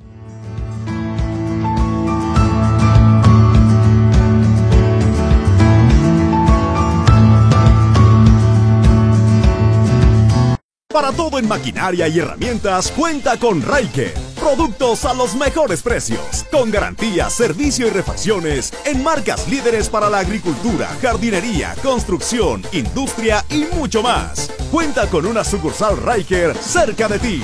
Para 10.93 11.13
todo 11.13 11.39
en 11.39 11.47
maquinaria 11.47 12.09
y 12.09 12.19
herramientas, 12.19 12.91
cuenta 12.91 13.37
con 13.37 13.61
Riker. 13.61 14.13
Productos 14.35 15.05
a 15.05 15.13
los 15.13 15.35
mejores 15.35 15.81
precios, 15.81 16.45
con 16.51 16.69
garantía, 16.69 17.29
servicio 17.29 17.87
y 17.87 17.91
refacciones 17.91 18.73
en 18.83 19.01
marcas 19.01 19.47
líderes 19.47 19.87
para 19.87 20.09
la 20.09 20.19
agricultura, 20.19 20.89
jardinería, 21.01 21.75
construcción, 21.81 22.61
industria 22.73 23.45
y 23.49 23.67
mucho 23.73 24.03
más. 24.03 24.51
Cuenta 24.69 25.07
con 25.09 25.25
una 25.25 25.45
sucursal 25.45 25.95
Riker 25.95 26.57
cerca 26.57 27.07
de 27.07 27.19
ti. 27.19 27.43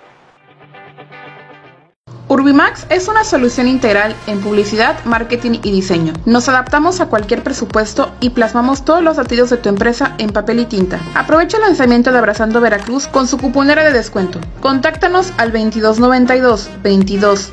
Urbimax 2.61 2.85
es 2.89 3.07
una 3.07 3.23
solución 3.23 3.67
integral 3.67 4.15
en 4.27 4.39
publicidad, 4.39 5.03
marketing 5.05 5.61
y 5.63 5.71
diseño. 5.71 6.13
Nos 6.25 6.47
adaptamos 6.47 7.01
a 7.01 7.07
cualquier 7.07 7.41
presupuesto 7.41 8.11
y 8.19 8.29
plasmamos 8.31 8.85
todos 8.85 9.01
los 9.01 9.17
latidos 9.17 9.49
de 9.49 9.57
tu 9.57 9.69
empresa 9.69 10.13
en 10.19 10.29
papel 10.29 10.59
y 10.59 10.65
tinta. 10.65 10.99
Aprovecha 11.15 11.57
el 11.57 11.63
lanzamiento 11.63 12.11
de 12.11 12.19
Abrazando 12.19 12.61
Veracruz 12.61 13.07
con 13.07 13.27
su 13.27 13.39
cuponera 13.39 13.83
de 13.83 13.93
descuento. 13.93 14.39
Contáctanos 14.59 15.33
al 15.37 15.51
2292 15.51 16.69
22 16.83 17.51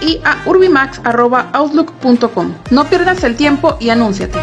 y 0.00 0.20
a 0.24 0.38
urbimax.outlook.com. 0.46 2.54
No 2.70 2.84
pierdas 2.86 3.22
el 3.24 3.36
tiempo 3.36 3.76
y 3.78 3.90
anúnciate. 3.90 4.40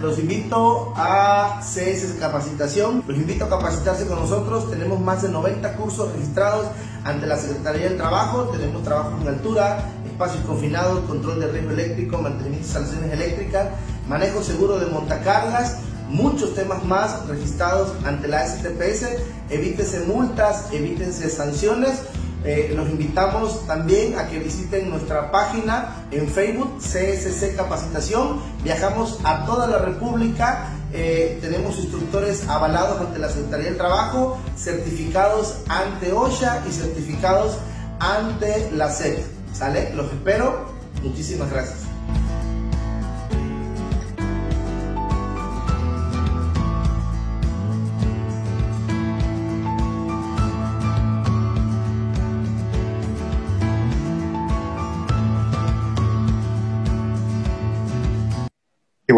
Los 0.00 0.18
invito 0.18 0.94
a 0.96 1.60
CS 1.60 2.16
Capacitación, 2.18 3.04
los 3.06 3.16
invito 3.16 3.44
a 3.44 3.50
capacitarse 3.50 4.06
con 4.06 4.18
nosotros, 4.18 4.70
tenemos 4.70 4.98
más 5.00 5.20
de 5.20 5.28
90 5.28 5.76
cursos 5.76 6.10
registrados 6.12 6.66
ante 7.04 7.26
la 7.26 7.36
Secretaría 7.36 7.90
del 7.90 7.98
Trabajo, 7.98 8.44
tenemos 8.44 8.82
trabajo 8.82 9.18
en 9.20 9.28
altura, 9.28 9.84
espacios 10.06 10.42
confinados, 10.46 11.00
control 11.00 11.40
de 11.40 11.48
riesgo 11.48 11.72
eléctrico, 11.72 12.16
mantenimiento 12.16 12.56
de 12.56 12.80
instalaciones 12.80 13.12
eléctricas, 13.12 13.68
manejo 14.08 14.42
seguro 14.42 14.78
de 14.78 14.86
montacargas, 14.86 15.80
muchos 16.08 16.54
temas 16.54 16.82
más 16.84 17.26
registrados 17.26 17.92
ante 18.06 18.28
la 18.28 18.46
STPS, 18.46 19.08
evítense 19.50 20.00
multas, 20.06 20.72
evítense 20.72 21.28
sanciones, 21.28 22.00
eh, 22.44 22.72
los 22.74 22.88
invitamos 22.88 23.66
también 23.66 24.18
a 24.18 24.28
que 24.28 24.38
visiten 24.38 24.90
nuestra 24.90 25.30
página 25.30 26.06
en 26.10 26.28
Facebook, 26.28 26.78
CSC 26.78 27.56
Capacitación. 27.56 28.40
Viajamos 28.62 29.18
a 29.24 29.44
toda 29.44 29.66
la 29.66 29.78
República 29.78 30.76
eh, 30.92 31.38
tenemos 31.40 31.78
instructores 31.78 32.48
avalados 32.48 33.00
ante 33.00 33.18
la 33.18 33.28
Secretaría 33.28 33.66
del 33.66 33.76
Trabajo, 33.76 34.40
certificados 34.56 35.58
ante 35.68 36.12
OSHA 36.12 36.64
y 36.68 36.72
certificados 36.72 37.58
ante 38.00 38.70
la 38.72 38.90
SED. 38.90 39.20
¿Sale? 39.52 39.92
Los 39.94 40.12
espero. 40.12 40.66
Muchísimas 41.02 41.50
gracias. 41.50 41.89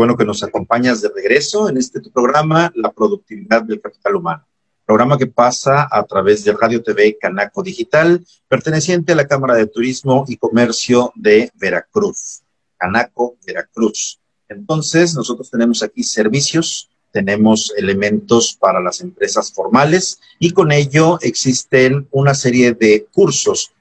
Bueno 0.03 0.17
que 0.17 0.25
nos 0.25 0.43
acompañas 0.43 1.01
de 1.01 1.11
regreso 1.15 1.69
en 1.69 1.77
este 1.77 2.01
programa, 2.01 2.73
La 2.75 2.91
Productividad 2.91 3.63
del 3.63 3.81
Capital 3.81 4.17
Humano. 4.17 4.45
Programa 4.85 5.17
que 5.17 5.29
pasa 5.29 5.87
a 5.89 6.03
través 6.03 6.43
de 6.43 6.53
Radio 6.55 6.83
TV 6.83 7.17
Canaco 7.21 7.63
Digital, 7.63 8.27
perteneciente 8.49 9.13
a 9.13 9.15
la 9.15 9.29
Cámara 9.29 9.55
de 9.55 9.69
Turismo 9.69 10.25
y 10.27 10.39
Comercio 10.39 11.13
de 11.15 11.53
Veracruz. 11.55 12.43
Canaco, 12.77 13.37
Veracruz. 13.47 14.19
Entonces, 14.49 15.15
nosotros 15.15 15.49
tenemos 15.49 15.85
aquí 15.85 16.03
servicios, 16.03 16.91
tenemos 17.13 17.73
elementos 17.77 18.57
para 18.59 18.81
las 18.81 19.03
empresas 19.03 19.53
formales 19.53 20.19
y 20.41 20.51
con 20.51 20.73
ello 20.73 21.21
existen 21.21 22.09
una 22.11 22.35
serie 22.35 22.73
de 22.73 23.07
cursos 23.13 23.73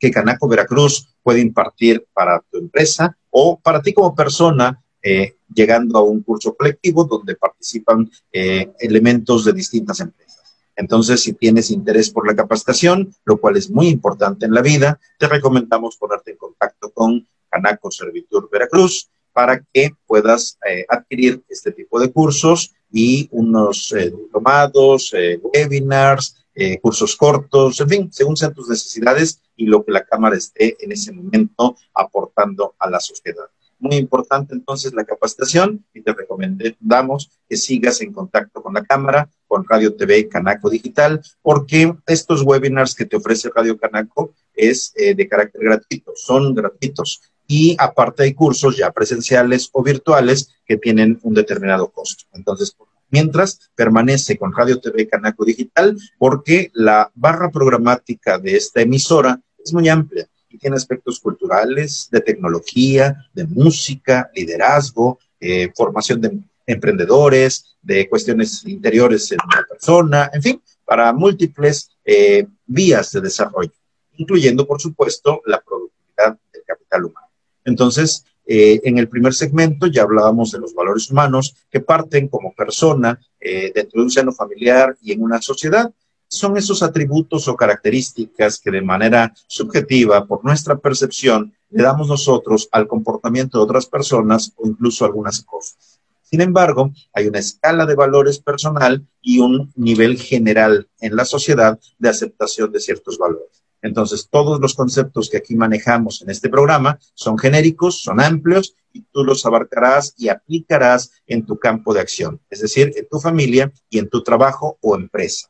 que 0.00 0.10
Canaco 0.10 0.48
Veracruz 0.48 1.14
puede 1.22 1.38
impartir 1.38 2.04
para 2.12 2.42
tu 2.50 2.58
empresa 2.58 3.16
o 3.30 3.56
para 3.56 3.80
ti 3.80 3.92
como 3.92 4.16
persona 4.16 4.82
eh, 5.02 5.36
llegando 5.54 5.98
a 5.98 6.02
un 6.02 6.22
curso 6.22 6.54
colectivo 6.54 7.04
donde 7.04 7.34
participan 7.34 8.10
eh, 8.32 8.72
elementos 8.78 9.44
de 9.44 9.52
distintas 9.52 10.00
empresas. 10.00 10.42
Entonces, 10.76 11.22
si 11.22 11.32
tienes 11.32 11.70
interés 11.70 12.10
por 12.10 12.26
la 12.26 12.36
capacitación, 12.36 13.14
lo 13.24 13.38
cual 13.38 13.56
es 13.56 13.70
muy 13.70 13.88
importante 13.88 14.46
en 14.46 14.52
la 14.52 14.62
vida, 14.62 15.00
te 15.18 15.26
recomendamos 15.26 15.96
ponerte 15.96 16.32
en 16.32 16.36
contacto 16.36 16.90
con 16.90 17.26
Canaco 17.48 17.90
Servitur 17.90 18.48
Veracruz 18.50 19.08
para 19.32 19.64
que 19.72 19.92
puedas 20.06 20.58
eh, 20.68 20.84
adquirir 20.88 21.42
este 21.48 21.72
tipo 21.72 21.98
de 21.98 22.12
cursos 22.12 22.74
y 22.92 23.28
unos 23.30 23.94
diplomados, 23.94 25.14
webinars, 25.42 26.44
cursos 26.82 27.16
cortos, 27.16 27.80
en 27.80 27.88
fin, 27.88 28.12
según 28.12 28.36
sean 28.36 28.52
tus 28.52 28.68
necesidades 28.68 29.40
y 29.56 29.66
lo 29.66 29.84
que 29.84 29.92
la 29.92 30.04
Cámara 30.04 30.36
esté 30.36 30.76
en 30.84 30.90
ese 30.90 31.12
momento 31.12 31.76
aportando 31.94 32.74
a 32.78 32.90
la 32.90 32.98
sociedad. 32.98 33.46
Muy 33.80 33.96
importante 33.96 34.54
entonces 34.54 34.92
la 34.92 35.04
capacitación 35.04 35.86
y 35.94 36.02
te 36.02 36.12
recomendamos 36.12 37.30
que 37.48 37.56
sigas 37.56 38.02
en 38.02 38.12
contacto 38.12 38.62
con 38.62 38.74
la 38.74 38.84
cámara, 38.84 39.30
con 39.46 39.64
Radio 39.66 39.94
TV 39.94 40.28
Canaco 40.28 40.68
Digital, 40.68 41.22
porque 41.40 41.94
estos 42.06 42.42
webinars 42.42 42.94
que 42.94 43.06
te 43.06 43.16
ofrece 43.16 43.50
Radio 43.54 43.78
Canaco 43.78 44.34
es 44.54 44.92
eh, 44.96 45.14
de 45.14 45.26
carácter 45.26 45.62
gratuito, 45.64 46.12
son 46.14 46.54
gratuitos. 46.54 47.22
Y 47.46 47.74
aparte 47.78 48.22
hay 48.22 48.34
cursos 48.34 48.76
ya 48.76 48.92
presenciales 48.92 49.70
o 49.72 49.82
virtuales 49.82 50.50
que 50.66 50.76
tienen 50.76 51.18
un 51.22 51.32
determinado 51.32 51.90
costo. 51.90 52.24
Entonces, 52.34 52.76
mientras 53.08 53.70
permanece 53.74 54.36
con 54.36 54.52
Radio 54.52 54.78
TV 54.78 55.08
Canaco 55.08 55.46
Digital, 55.46 55.96
porque 56.18 56.70
la 56.74 57.10
barra 57.14 57.50
programática 57.50 58.38
de 58.38 58.56
esta 58.56 58.82
emisora 58.82 59.40
es 59.64 59.72
muy 59.72 59.88
amplia 59.88 60.28
y 60.50 60.58
tiene 60.58 60.76
aspectos 60.76 61.20
culturales, 61.20 62.08
de 62.10 62.20
tecnología, 62.20 63.28
de 63.32 63.46
música, 63.46 64.30
liderazgo, 64.34 65.18
eh, 65.38 65.70
formación 65.74 66.20
de 66.20 66.38
emprendedores, 66.66 67.76
de 67.80 68.08
cuestiones 68.08 68.66
interiores 68.66 69.30
en 69.32 69.38
la 69.38 69.64
persona, 69.66 70.30
en 70.32 70.42
fin, 70.42 70.62
para 70.84 71.12
múltiples 71.12 71.90
eh, 72.04 72.46
vías 72.66 73.12
de 73.12 73.20
desarrollo, 73.20 73.72
incluyendo, 74.16 74.66
por 74.66 74.80
supuesto, 74.80 75.40
la 75.46 75.60
productividad 75.60 76.38
del 76.52 76.62
capital 76.66 77.04
humano. 77.04 77.28
Entonces, 77.64 78.24
eh, 78.44 78.80
en 78.82 78.98
el 78.98 79.08
primer 79.08 79.32
segmento 79.32 79.86
ya 79.86 80.02
hablábamos 80.02 80.50
de 80.50 80.58
los 80.58 80.74
valores 80.74 81.10
humanos 81.10 81.54
que 81.70 81.80
parten 81.80 82.26
como 82.28 82.52
persona 82.52 83.20
dentro 83.40 84.00
de 84.00 84.02
un 84.02 84.10
seno 84.10 84.32
familiar 84.32 84.98
y 85.00 85.12
en 85.12 85.22
una 85.22 85.40
sociedad 85.40 85.90
son 86.30 86.56
esos 86.56 86.82
atributos 86.82 87.48
o 87.48 87.56
características 87.56 88.60
que 88.60 88.70
de 88.70 88.82
manera 88.82 89.34
subjetiva, 89.48 90.26
por 90.26 90.44
nuestra 90.44 90.78
percepción, 90.78 91.52
le 91.70 91.82
damos 91.82 92.08
nosotros 92.08 92.68
al 92.70 92.86
comportamiento 92.86 93.58
de 93.58 93.64
otras 93.64 93.86
personas 93.86 94.52
o 94.56 94.68
incluso 94.68 95.04
algunas 95.04 95.42
cosas. 95.42 96.00
Sin 96.22 96.40
embargo, 96.40 96.92
hay 97.12 97.26
una 97.26 97.40
escala 97.40 97.84
de 97.84 97.96
valores 97.96 98.38
personal 98.38 99.04
y 99.20 99.40
un 99.40 99.72
nivel 99.74 100.16
general 100.18 100.88
en 101.00 101.16
la 101.16 101.24
sociedad 101.24 101.80
de 101.98 102.08
aceptación 102.08 102.70
de 102.70 102.78
ciertos 102.78 103.18
valores. 103.18 103.64
Entonces, 103.82 104.28
todos 104.30 104.60
los 104.60 104.74
conceptos 104.74 105.28
que 105.28 105.38
aquí 105.38 105.56
manejamos 105.56 106.22
en 106.22 106.30
este 106.30 106.48
programa 106.48 107.00
son 107.14 107.38
genéricos, 107.38 108.02
son 108.02 108.20
amplios 108.20 108.76
y 108.92 109.02
tú 109.02 109.24
los 109.24 109.44
abarcarás 109.46 110.14
y 110.16 110.28
aplicarás 110.28 111.10
en 111.26 111.44
tu 111.44 111.58
campo 111.58 111.92
de 111.92 112.00
acción, 112.00 112.40
es 112.50 112.60
decir, 112.60 112.92
en 112.94 113.08
tu 113.08 113.18
familia 113.18 113.72
y 113.88 113.98
en 113.98 114.08
tu 114.08 114.22
trabajo 114.22 114.78
o 114.80 114.94
empresa. 114.94 115.48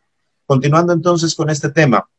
Continuando 0.50 0.92
entonces 0.92 1.32
con 1.36 1.48
este 1.48 1.70
tema, 1.70 2.10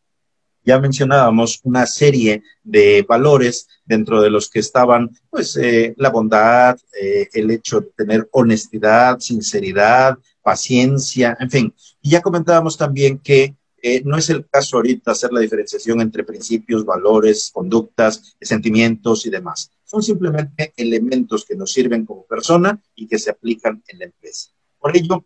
ya 0.64 0.80
mencionábamos 0.80 1.60
una 1.66 1.86
serie 1.86 2.42
de 2.64 3.06
valores 3.06 3.68
dentro 3.84 4.22
de 4.22 4.30
los 4.30 4.50
que 4.50 4.60
estaban, 4.60 5.10
pues, 5.30 5.58
eh, 5.58 5.94
la 5.98 6.12
bondad, 6.12 6.80
eh, 6.98 7.28
el 7.34 7.52
hecho 7.52 7.82
de 7.82 7.88
tener 7.88 8.30
honestidad, 8.32 9.20
sinceridad, 9.20 10.18
paciencia, 10.42 11.36
en 11.42 11.52
fin. 11.52 11.76
Y 12.02 12.12
ya 12.12 12.22
comentábamos 12.22 12.78
también 12.78 13.20
que 13.20 13.58
eh, 13.84 14.02
no 14.06 14.18
es 14.18 14.30
el 14.30 14.48
caso 14.48 14.78
ahorita 14.78 15.12
hacer 15.12 15.34
la 15.34 15.42
diferenciación 15.42 16.00
entre 16.00 16.24
principios, 16.24 16.86
valores, 16.86 17.52
conductas, 17.54 18.38
sentimientos 18.40 19.26
y 19.26 19.30
demás. 19.30 19.72
Son 19.84 20.02
simplemente 20.02 20.72
elementos 20.78 21.44
que 21.44 21.58
nos 21.58 21.74
sirven 21.74 22.06
como 22.06 22.26
persona 22.26 22.82
y 22.96 23.08
que 23.10 23.20
se 23.20 23.30
aplican 23.30 23.84
en 23.90 24.00
la 24.00 24.06
empresa. 24.06 24.52
Por 24.80 24.96
ello, 24.96 25.26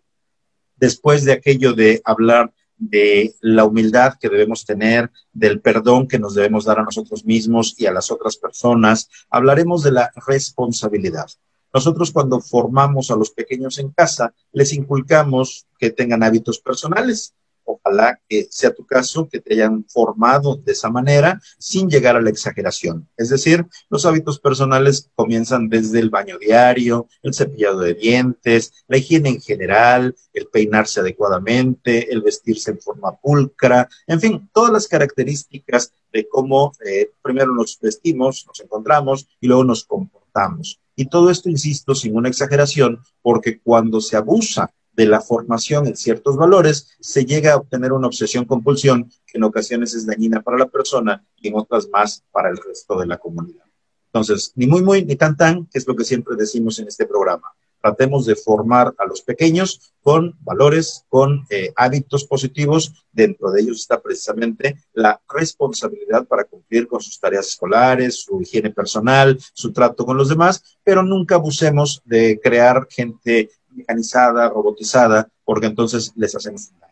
después 0.75 1.23
de 1.23 1.33
aquello 1.33 1.73
de 1.73 2.01
hablar 2.03 2.51
de 2.77 3.35
la 3.41 3.65
humildad 3.65 4.15
que 4.19 4.29
debemos 4.29 4.65
tener, 4.65 5.11
del 5.31 5.61
perdón 5.61 6.07
que 6.07 6.19
nos 6.19 6.35
debemos 6.35 6.65
dar 6.65 6.79
a 6.79 6.83
nosotros 6.83 7.25
mismos 7.25 7.75
y 7.77 7.85
a 7.85 7.91
las 7.91 8.11
otras 8.11 8.37
personas. 8.37 9.09
Hablaremos 9.29 9.83
de 9.83 9.91
la 9.91 10.11
responsabilidad. 10.27 11.27
Nosotros 11.73 12.11
cuando 12.11 12.39
formamos 12.39 13.11
a 13.11 13.15
los 13.15 13.31
pequeños 13.31 13.79
en 13.79 13.89
casa, 13.91 14.33
les 14.53 14.71
inculcamos 14.73 15.67
que 15.77 15.89
tengan 15.89 16.23
hábitos 16.23 16.59
personales, 16.59 17.33
Ojalá 17.65 18.19
que 18.29 18.47
sea 18.49 18.73
tu 18.73 18.85
caso, 18.85 19.27
que 19.27 19.39
te 19.39 19.55
hayan 19.55 19.85
formado 19.89 20.55
de 20.55 20.71
esa 20.71 20.89
manera 20.89 21.41
sin 21.57 21.89
llegar 21.89 22.15
a 22.15 22.21
la 22.21 22.29
exageración. 22.29 23.09
Es 23.17 23.29
decir, 23.29 23.65
los 23.89 24.05
hábitos 24.05 24.39
personales 24.39 25.09
comienzan 25.15 25.67
desde 25.67 25.99
el 25.99 26.09
baño 26.09 26.37
diario, 26.37 27.07
el 27.23 27.33
cepillado 27.33 27.79
de 27.79 27.95
dientes, 27.95 28.71
la 28.87 28.97
higiene 28.97 29.29
en 29.29 29.41
general, 29.41 30.15
el 30.33 30.47
peinarse 30.47 30.99
adecuadamente, 30.99 32.11
el 32.11 32.21
vestirse 32.21 32.71
en 32.71 32.79
forma 32.79 33.15
pulcra, 33.15 33.89
en 34.07 34.21
fin, 34.21 34.49
todas 34.53 34.71
las 34.71 34.87
características 34.87 35.91
de 36.13 36.27
cómo 36.29 36.71
eh, 36.85 37.11
primero 37.21 37.53
nos 37.53 37.79
vestimos, 37.81 38.45
nos 38.47 38.59
encontramos 38.59 39.27
y 39.41 39.47
luego 39.47 39.63
nos 39.63 39.83
comportamos. 39.83 40.79
Y 40.95 41.07
todo 41.07 41.29
esto, 41.29 41.49
insisto, 41.49 41.93
sin 41.93 42.15
una 42.15 42.29
exageración, 42.29 43.01
porque 43.21 43.59
cuando 43.59 43.99
se 43.99 44.15
abusa 44.15 44.71
de 44.95 45.05
la 45.05 45.21
formación 45.21 45.87
en 45.87 45.95
ciertos 45.95 46.37
valores, 46.37 46.95
se 46.99 47.25
llega 47.25 47.53
a 47.53 47.57
obtener 47.57 47.91
una 47.91 48.07
obsesión-compulsión 48.07 49.11
que 49.25 49.37
en 49.37 49.43
ocasiones 49.43 49.93
es 49.93 50.05
dañina 50.05 50.41
para 50.41 50.57
la 50.57 50.67
persona 50.67 51.25
y 51.37 51.49
en 51.49 51.55
otras 51.55 51.89
más 51.89 52.23
para 52.31 52.49
el 52.49 52.57
resto 52.57 52.97
de 52.99 53.07
la 53.07 53.17
comunidad. 53.17 53.65
Entonces, 54.07 54.53
ni 54.55 54.65
muy, 54.65 54.81
muy, 54.81 55.03
ni 55.03 55.17
tan, 55.17 55.35
tan, 55.35 55.65
que 55.65 55.77
es 55.77 55.87
lo 55.87 55.95
que 55.95 56.05
siempre 56.05 56.37
decimos 56.37 56.79
en 56.79 56.87
este 56.87 57.05
programa. 57.05 57.49
Tratemos 57.81 58.25
de 58.25 58.35
formar 58.35 58.95
a 58.97 59.05
los 59.05 59.21
pequeños 59.21 59.93
con 60.01 60.35
valores, 60.39 61.05
con 61.09 61.45
eh, 61.49 61.71
hábitos 61.75 62.23
positivos. 62.23 63.05
Dentro 63.11 63.51
de 63.51 63.61
ellos 63.61 63.81
está 63.81 64.01
precisamente 64.01 64.77
la 64.93 65.21
responsabilidad 65.29 66.25
para 66.25 66.45
cumplir 66.45 66.87
con 66.87 67.01
sus 67.01 67.19
tareas 67.19 67.49
escolares, 67.49 68.23
su 68.23 68.41
higiene 68.41 68.71
personal, 68.71 69.37
su 69.53 69.71
trato 69.71 70.05
con 70.05 70.17
los 70.17 70.29
demás, 70.29 70.79
pero 70.83 71.03
nunca 71.03 71.35
abusemos 71.35 72.01
de 72.05 72.39
crear 72.41 72.87
gente 72.89 73.51
mecanizada, 73.75 74.49
robotizada, 74.49 75.29
porque 75.43 75.67
entonces 75.67 76.11
les 76.15 76.35
hacemos 76.35 76.71
un. 76.71 76.85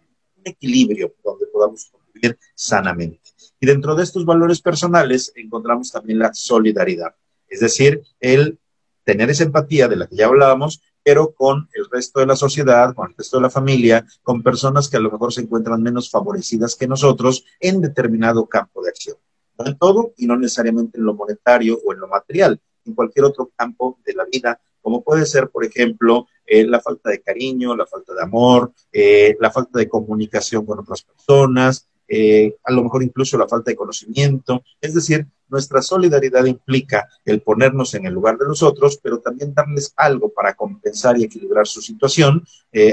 Un 0.46 0.52
equilibrio 0.52 1.16
donde 1.24 1.46
podamos 1.48 1.90
convivir 1.90 2.38
sanamente. 2.54 3.22
Y 3.62 3.66
dentro 3.66 3.96
de 3.96 4.04
estos 4.04 4.26
valores 4.26 4.62
personales 4.62 5.32
encontramos 5.36 5.90
también 5.90 6.20
la 6.20 6.34
solidaridad, 6.34 7.16
es 7.48 7.62
decir, 7.62 8.02
el 8.20 8.60
tener 9.06 9.30
esa 9.30 9.44
empatía 9.44 9.88
de 9.88 9.96
la 9.96 10.08
que 10.08 10.18
ya 10.18 10.26
hablábamos, 10.26 10.82
pero 11.02 11.34
con 11.34 11.70
el 11.74 11.86
resto 11.90 12.20
de 12.20 12.26
la 12.26 12.36
sociedad, 12.36 12.94
con 12.94 13.10
el 13.10 13.16
resto 13.16 13.38
de 13.38 13.44
la 13.44 13.50
familia, 13.50 14.06
con 14.22 14.44
personas 14.44 14.90
que 14.90 14.98
a 14.98 15.00
lo 15.00 15.12
mejor 15.12 15.32
se 15.32 15.42
encuentran 15.42 15.82
menos 15.82 16.10
favorecidas 16.10 16.76
que 16.76 16.88
nosotros 16.88 17.46
en 17.60 17.80
determinado 17.80 18.46
campo 18.48 18.84
de 18.84 18.90
acción. 18.90 19.18
No 19.58 19.66
en 19.66 19.78
todo 19.78 20.14
y 20.18 20.26
no 20.26 20.38
necesariamente 20.38 20.98
en 20.98 21.06
lo 21.06 21.14
monetario 21.14 21.80
o 21.86 21.94
en 21.94 22.00
lo 22.00 22.08
material, 22.08 22.60
en 22.86 22.94
cualquier 22.96 23.26
otro 23.26 23.52
campo 23.56 23.98
de 24.06 24.14
la 24.14 24.26
vida 24.26 24.60
como 24.84 25.02
puede 25.02 25.26
ser, 25.26 25.50
por 25.50 25.64
ejemplo, 25.66 26.28
eh, 26.46 26.66
la 26.66 26.82
falta 26.82 27.10
de 27.10 27.22
cariño, 27.22 27.76
la 27.76 27.86
falta 27.86 28.14
de 28.14 28.22
amor, 28.22 28.72
eh, 28.92 29.36
la 29.40 29.52
falta 29.52 29.80
de 29.80 29.88
comunicación 29.88 30.66
con 30.66 30.80
otras 30.80 31.04
personas, 31.04 31.88
eh, 32.08 32.58
a 32.64 32.72
lo 32.72 32.84
mejor 32.84 33.04
incluso 33.04 33.38
la 33.38 33.48
falta 33.48 33.72
de 33.72 33.78
conocimiento. 33.78 34.64
Es 34.82 34.94
decir, 34.94 35.26
nuestra 35.48 35.82
solidaridad 35.82 36.46
implica 36.46 37.08
el 37.26 37.42
ponernos 37.42 37.94
en 37.94 38.06
el 38.06 38.14
lugar 38.14 38.38
de 38.38 38.46
los 38.46 38.62
otros, 38.62 39.00
pero 39.02 39.20
también 39.20 39.54
darles 39.54 39.94
algo 39.96 40.30
para 40.30 40.54
compensar 40.54 41.18
y 41.18 41.24
equilibrar 41.24 41.68
su 41.68 41.82
situación, 41.82 42.44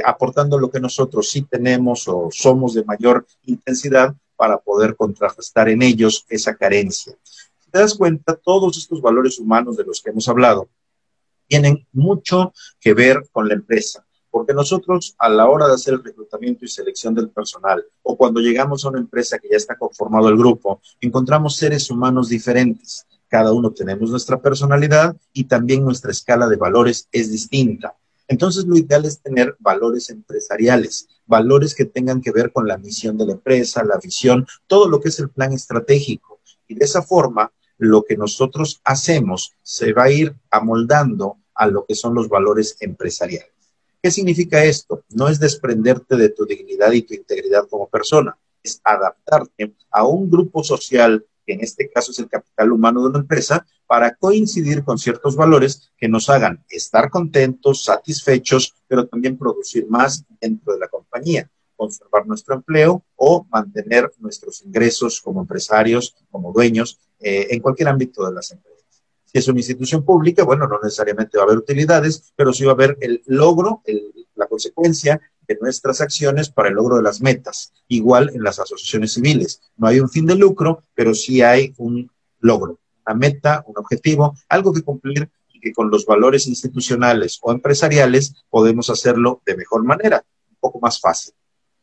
aportando 0.05 0.59
lo 0.59 0.71
que 0.71 0.79
nosotros 0.79 1.31
sí 1.31 1.43
tenemos 1.43 2.07
o 2.07 2.29
somos 2.31 2.75
de 2.75 2.85
mayor 2.85 3.27
intensidad 3.45 4.15
para 4.37 4.59
poder 4.59 4.95
contrarrestar 4.95 5.71
en 5.71 5.83
ellos 5.83 6.27
esa 6.29 6.55
carencia. 6.55 7.15
Te 7.71 7.79
das 7.79 7.95
cuenta, 7.95 8.35
todos 8.35 8.77
estos 8.77 9.01
valores 9.01 9.39
humanos 9.39 9.77
de 9.77 9.85
los 9.85 10.03
que 10.03 10.11
hemos 10.11 10.29
hablado 10.29 10.69
tienen 11.51 11.85
mucho 11.93 12.53
que 12.81 12.95
ver 12.95 13.29
con 13.33 13.49
la 13.49 13.55
empresa, 13.55 14.07
porque 14.31 14.55
nosotros 14.55 15.17
a 15.19 15.29
la 15.29 15.49
hora 15.49 15.67
de 15.67 15.75
hacer 15.75 15.95
el 15.95 16.05
reclutamiento 16.05 16.65
y 16.65 16.69
selección 16.69 17.13
del 17.13 17.31
personal 17.31 17.85
o 18.03 18.17
cuando 18.17 18.41
llegamos 18.41 18.85
a 18.85 18.91
una 18.91 19.01
empresa 19.01 19.37
que 19.41 19.49
ya 19.51 19.57
está 19.57 19.77
conformado 19.77 20.29
el 20.29 20.37
grupo, 20.37 20.81
encontramos 21.01 21.57
seres 21.57 21.91
humanos 21.91 22.29
diferentes. 22.29 23.05
Cada 23.27 23.53
uno 23.53 23.73
tenemos 23.73 24.11
nuestra 24.11 24.41
personalidad 24.41 25.17
y 25.33 25.45
también 25.45 25.85
nuestra 25.85 26.13
escala 26.13 26.47
de 26.47 26.57
valores 26.57 27.09
es 27.11 27.33
distinta. 27.33 27.97
Entonces, 28.29 28.65
lo 28.65 28.77
ideal 28.77 29.05
es 29.05 29.21
tener 29.21 29.57
valores 29.59 30.09
empresariales, 30.09 31.09
valores 31.27 31.75
que 31.75 31.85
tengan 31.85 32.21
que 32.21 32.31
ver 32.31 32.53
con 32.53 32.69
la 32.69 32.79
misión 32.79 33.19
de 33.19 33.27
la 33.27 33.33
empresa, 33.33 33.83
la 33.83 33.99
visión, 33.99 34.47
todo 34.69 34.89
lo 34.89 35.01
que 35.01 35.09
es 35.09 35.19
el 35.19 35.31
plan 35.31 35.53
estratégico. 35.53 36.41
Y 36.69 36.77
de 36.77 36.85
esa 36.85 37.03
forma, 37.03 37.51
lo 37.81 38.05
que 38.05 38.17
nosotros 38.17 38.81
hacemos 38.85 39.55
se 39.63 39.93
va 39.93 40.05
a 40.05 40.11
ir 40.11 40.35
amoldando 40.51 41.39
a 41.55 41.67
lo 41.67 41.87
que 41.87 41.95
son 41.95 42.15
los 42.15 42.29
valores 42.29 42.77
empresariales. 42.81 43.51
¿Qué 44.03 44.11
significa 44.11 44.63
esto? 44.65 45.05
No 45.11 45.29
es 45.29 45.41
desprenderte 45.41 46.17
de 46.17 46.29
tu 46.29 46.45
dignidad 46.47 46.93
y 46.93 47.03
tu 47.03 47.15
integridad 47.15 47.67
como 47.69 47.89
persona, 47.89 48.37
es 48.63 48.81
adaptarte 48.85 49.75
a 49.91 50.05
un 50.05 50.31
grupo 50.31 50.63
social, 50.63 51.25
que 51.47 51.55
en 51.55 51.61
este 51.63 51.91
caso 51.91 52.13
es 52.13 52.19
el 52.19 52.29
capital 52.29 52.73
humano 52.73 53.03
de 53.03 53.09
una 53.09 53.19
empresa, 53.19 53.67
para 53.87 54.15
coincidir 54.15 54.85
con 54.85 54.99
ciertos 54.99 55.35
valores 55.35 55.91
que 55.97 56.09
nos 56.09 56.31
hagan 56.31 56.65
estar 56.69 57.11
contentos, 57.11 57.85
satisfechos, 57.85 58.75
pero 58.87 59.07
también 59.07 59.37
producir 59.37 59.89
más 59.89 60.25
dentro 60.41 60.75
de 60.75 60.79
la 60.79 60.89
compañía, 60.89 61.51
conservar 61.77 62.27
nuestro 62.27 62.55
empleo 62.55 63.03
o 63.17 63.47
mantener 63.51 64.13
nuestros 64.19 64.63
ingresos 64.63 65.21
como 65.21 65.41
empresarios, 65.41 66.15
como 66.31 66.53
dueños, 66.53 67.01
eh, 67.21 67.49
en 67.51 67.61
cualquier 67.61 67.89
ámbito 67.89 68.27
de 68.27 68.33
las 68.33 68.51
empresas. 68.51 69.05
Si 69.25 69.39
es 69.39 69.47
una 69.47 69.61
institución 69.61 70.05
pública, 70.05 70.43
bueno, 70.43 70.67
no 70.67 70.81
necesariamente 70.83 71.39
va 71.39 71.45
a 71.45 71.47
haber 71.47 71.59
utilidades, 71.59 72.33
pero 72.35 72.53
sí 72.53 72.65
va 72.65 72.73
a 72.73 72.75
haber 72.75 72.97
el 73.01 73.23
logro, 73.27 73.83
la 74.35 74.47
consecuencia 74.47 75.21
de 75.47 75.59
nuestras 75.61 76.01
acciones 76.01 76.49
para 76.51 76.69
el 76.69 76.75
logro 76.75 76.97
de 76.97 77.03
las 77.03 77.21
metas. 77.21 77.73
Igual 77.89 78.31
en 78.35 78.43
las 78.43 78.59
asociaciones 78.59 79.13
civiles. 79.13 79.61
No 79.77 79.87
hay 79.87 80.01
un 80.01 80.09
fin 80.09 80.27
de 80.27 80.35
lucro, 80.35 80.83
pero 80.95 81.15
sí 81.15 81.43
hay 81.43 81.75
un 81.79 82.11
logro, 82.41 82.81
una 83.07 83.15
meta, 83.15 83.65
un 83.67 83.77
objetivo, 83.77 84.35
algo 84.49 84.73
que 84.73 84.83
cumplir 84.83 85.31
y 85.53 85.61
que 85.61 85.73
con 85.73 85.91
los 85.91 86.07
valores 86.07 86.47
institucionales 86.47 87.39
o 87.43 87.53
empresariales 87.53 88.35
podemos 88.49 88.91
hacerlo 88.91 89.43
de 89.45 89.57
mejor 89.57 89.85
manera, 89.85 90.25
un 90.49 90.57
poco 90.59 90.81
más 90.81 91.01
fácil. 91.01 91.35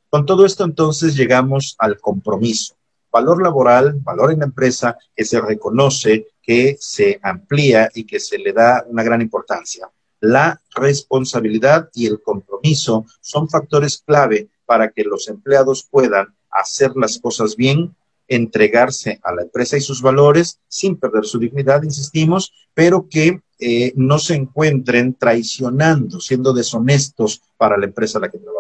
Con 0.10 0.26
todo 0.26 0.45
esto 0.45 0.63
entonces 0.63 1.15
llegamos 1.15 1.76
al 1.78 2.00
compromiso. 2.00 2.77
Valor 3.12 3.41
laboral, 3.41 3.96
valor 4.02 4.32
en 4.32 4.39
la 4.39 4.46
empresa 4.46 4.98
que 5.15 5.26
se 5.26 5.39
reconoce 5.41 6.28
que 6.41 6.78
se 6.80 7.20
amplía 7.22 7.89
y 7.93 8.06
que 8.06 8.20
se 8.20 8.38
le 8.38 8.54
da 8.54 8.86
una 8.88 9.04
gran 9.04 9.22
importancia. 9.22 9.89
La 10.22 10.62
responsabilidad 10.74 11.89
y 11.93 12.08
el 12.08 12.22
compromiso 12.22 13.06
son 13.20 13.50
factores 13.50 14.02
clave 14.06 14.48
para 14.65 14.89
que 14.91 15.04
los 15.04 15.28
empleados 15.28 15.88
puedan 15.89 16.28
hacer 16.50 16.91
las 16.96 17.20
cosas 17.20 17.56
bien, 17.56 17.96
entregarse 18.30 19.20
a 19.24 19.34
la 19.34 19.43
empresa 19.43 19.78
y 19.78 19.82
sus 19.82 20.02
valores 20.02 20.60
sin 20.67 20.98
perder 20.98 21.26
su 21.26 21.38
dignidad, 21.38 21.84
insistimos, 21.84 22.54
pero 22.74 23.08
que 23.10 23.41
eh, 23.60 23.93
no 23.96 24.17
se 24.20 24.36
encuentren 24.36 25.15
traicionando, 25.15 26.20
siendo 26.20 26.54
deshonestos 26.54 27.41
para 27.58 27.78
la 27.78 27.86
empresa 27.86 28.17
a 28.17 28.22
la 28.22 28.30
que 28.30 28.38
trabajan 28.38 28.57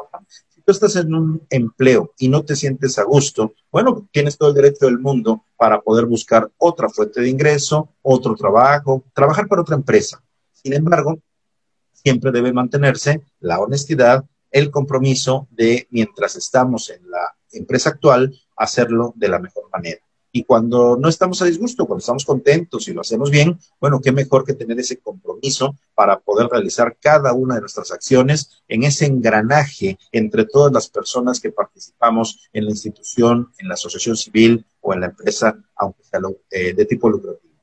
tú 0.67 0.73
estás 0.73 0.97
en 0.97 1.15
un 1.15 1.47
empleo 1.49 2.13
y 2.17 2.27
no 2.27 2.43
te 2.43 2.53
sientes 2.57 2.99
a 2.99 3.03
gusto, 3.03 3.53
bueno, 3.71 4.05
tienes 4.11 4.37
todo 4.37 4.49
el 4.49 4.55
derecho 4.55 4.85
del 4.85 4.99
mundo 4.99 5.45
para 5.55 5.79
poder 5.79 6.05
buscar 6.05 6.51
otra 6.57 6.89
fuente 6.89 7.21
de 7.21 7.29
ingreso, 7.29 7.93
otro 8.01 8.35
trabajo, 8.35 9.05
trabajar 9.13 9.47
para 9.47 9.61
otra 9.61 9.77
empresa. 9.77 10.21
Sin 10.51 10.73
embargo, 10.73 11.19
siempre 11.93 12.33
debe 12.33 12.51
mantenerse 12.51 13.21
la 13.39 13.59
honestidad, 13.59 14.25
el 14.51 14.69
compromiso 14.69 15.47
de, 15.51 15.87
mientras 15.89 16.35
estamos 16.35 16.89
en 16.89 17.09
la 17.09 17.37
empresa 17.53 17.91
actual, 17.91 18.37
hacerlo 18.57 19.13
de 19.15 19.29
la 19.29 19.39
mejor 19.39 19.69
manera. 19.71 20.01
Y 20.37 20.43
cuando 20.43 20.97
no 21.01 21.09
estamos 21.09 21.41
a 21.41 21.45
disgusto, 21.45 21.87
cuando 21.87 22.01
estamos 22.01 22.23
contentos 22.23 22.87
y 22.87 22.93
lo 22.93 23.01
hacemos 23.01 23.31
bien, 23.31 23.57
bueno, 23.81 23.99
qué 23.99 24.11
mejor 24.11 24.45
que 24.45 24.53
tener 24.53 24.79
ese 24.79 24.99
compromiso 24.99 25.75
para 25.95 26.19
poder 26.19 26.47
realizar 26.47 26.95
cada 27.01 27.33
una 27.33 27.55
de 27.55 27.61
nuestras 27.61 27.91
acciones 27.91 28.61
en 28.67 28.83
ese 28.83 29.07
engranaje 29.07 29.97
entre 30.11 30.45
todas 30.45 30.71
las 30.71 30.89
personas 30.89 31.39
que 31.39 31.51
participamos 31.51 32.47
en 32.53 32.65
la 32.65 32.69
institución, 32.69 33.51
en 33.57 33.67
la 33.67 33.73
asociación 33.73 34.15
civil 34.15 34.63
o 34.79 34.93
en 34.93 34.99
la 34.99 35.07
empresa, 35.07 35.57
aunque 35.75 36.03
sea 36.03 36.19
eh, 36.51 36.75
de 36.75 36.85
tipo 36.85 37.09
lucrativo. 37.09 37.55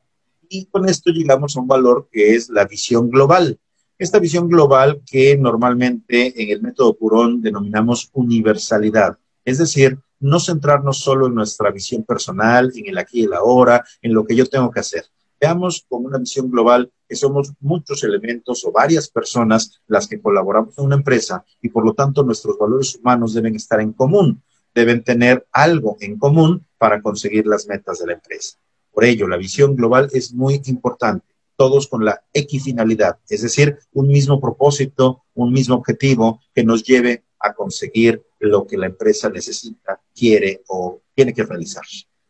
Y 0.48 0.64
con 0.66 0.88
esto 0.88 1.12
llegamos 1.12 1.56
a 1.56 1.60
un 1.60 1.68
valor 1.68 2.08
que 2.10 2.34
es 2.34 2.48
la 2.48 2.64
visión 2.64 3.08
global. 3.08 3.60
Esta 3.98 4.18
visión 4.18 4.48
global 4.48 5.00
que 5.08 5.36
normalmente 5.36 6.42
en 6.42 6.50
el 6.50 6.60
método 6.60 6.96
Purón 6.96 7.40
denominamos 7.40 8.10
universalidad, 8.14 9.16
es 9.44 9.58
decir, 9.58 9.96
no 10.20 10.40
centrarnos 10.40 10.98
solo 10.98 11.26
en 11.26 11.34
nuestra 11.34 11.70
visión 11.70 12.04
personal, 12.04 12.72
en 12.74 12.86
el 12.86 12.98
aquí 12.98 13.20
y 13.20 13.24
el 13.24 13.34
ahora, 13.34 13.84
en 14.02 14.14
lo 14.14 14.24
que 14.24 14.36
yo 14.36 14.46
tengo 14.46 14.70
que 14.70 14.80
hacer. 14.80 15.04
Veamos 15.40 15.84
con 15.88 16.06
una 16.06 16.18
visión 16.18 16.50
global 16.50 16.90
que 17.08 17.16
somos 17.16 17.52
muchos 17.60 18.02
elementos 18.04 18.64
o 18.64 18.72
varias 18.72 19.08
personas 19.08 19.82
las 19.86 20.06
que 20.06 20.20
colaboramos 20.20 20.78
en 20.78 20.84
una 20.84 20.96
empresa 20.96 21.44
y 21.60 21.68
por 21.68 21.84
lo 21.84 21.92
tanto 21.92 22.22
nuestros 22.22 22.56
valores 22.58 22.96
humanos 22.96 23.34
deben 23.34 23.54
estar 23.54 23.80
en 23.80 23.92
común, 23.92 24.42
deben 24.74 25.04
tener 25.04 25.46
algo 25.52 25.96
en 26.00 26.18
común 26.18 26.66
para 26.78 27.02
conseguir 27.02 27.46
las 27.46 27.66
metas 27.66 27.98
de 27.98 28.06
la 28.06 28.12
empresa. 28.14 28.56
Por 28.90 29.04
ello, 29.04 29.28
la 29.28 29.36
visión 29.36 29.76
global 29.76 30.08
es 30.12 30.32
muy 30.32 30.62
importante, 30.66 31.26
todos 31.56 31.88
con 31.88 32.04
la 32.04 32.22
equifinalidad, 32.32 33.18
es 33.28 33.42
decir, 33.42 33.78
un 33.92 34.08
mismo 34.08 34.40
propósito, 34.40 35.24
un 35.34 35.52
mismo 35.52 35.74
objetivo 35.76 36.40
que 36.54 36.64
nos 36.64 36.84
lleve 36.84 37.24
a 37.38 37.54
conseguir 37.54 38.24
lo 38.44 38.66
que 38.66 38.76
la 38.76 38.86
empresa 38.86 39.28
necesita, 39.28 40.00
quiere 40.14 40.62
o 40.68 41.00
tiene 41.14 41.32
que 41.32 41.44
realizar. 41.44 41.84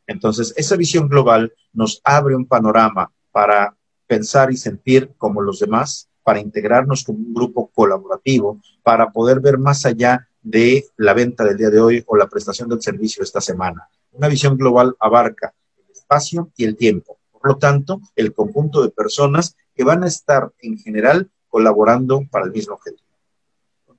Entonces, 0.07 0.53
esa 0.57 0.77
visión 0.77 1.09
global 1.09 1.53
nos 1.73 2.01
abre 2.05 2.35
un 2.35 2.47
panorama 2.47 3.11
para 3.33 3.77
pensar 4.07 4.53
y 4.53 4.57
sentir 4.57 5.13
como 5.17 5.41
los 5.41 5.61
demás, 5.61 6.09
para 6.23 6.41
integrarnos 6.41 7.05
como 7.05 7.19
un 7.19 7.35
grupo 7.35 7.71
colaborativo, 7.75 8.61
para 8.83 9.11
poder 9.11 9.41
ver 9.41 9.59
más 9.59 9.85
allá 9.85 10.29
de 10.43 10.85
la 10.97 11.15
venta 11.15 11.45
del 11.45 11.57
día 11.57 11.71
de 11.71 11.81
hoy 11.81 12.05
o 12.07 12.17
la 12.17 12.29
prestación 12.29 12.69
del 12.69 12.83
servicio 12.83 13.23
esta 13.23 13.41
semana. 13.41 13.89
Una 14.13 14.29
visión 14.29 14.57
global 14.57 14.95
abarca 15.01 15.55
el 15.77 15.91
espacio 15.91 16.51
y 16.57 16.65
el 16.65 16.77
tiempo. 16.77 17.19
Por 17.33 17.49
lo 17.49 17.59
tanto, 17.59 18.01
el 18.15 18.33
conjunto 18.33 18.83
de 18.83 18.91
personas 18.91 19.57
que 19.75 19.85
van 19.85 20.05
a 20.05 20.07
estar 20.07 20.53
en 20.61 20.79
general 20.79 21.31
colaborando 21.49 22.23
para 22.31 22.45
el 22.47 22.53
mismo 22.53 22.75
objetivo 22.75 23.04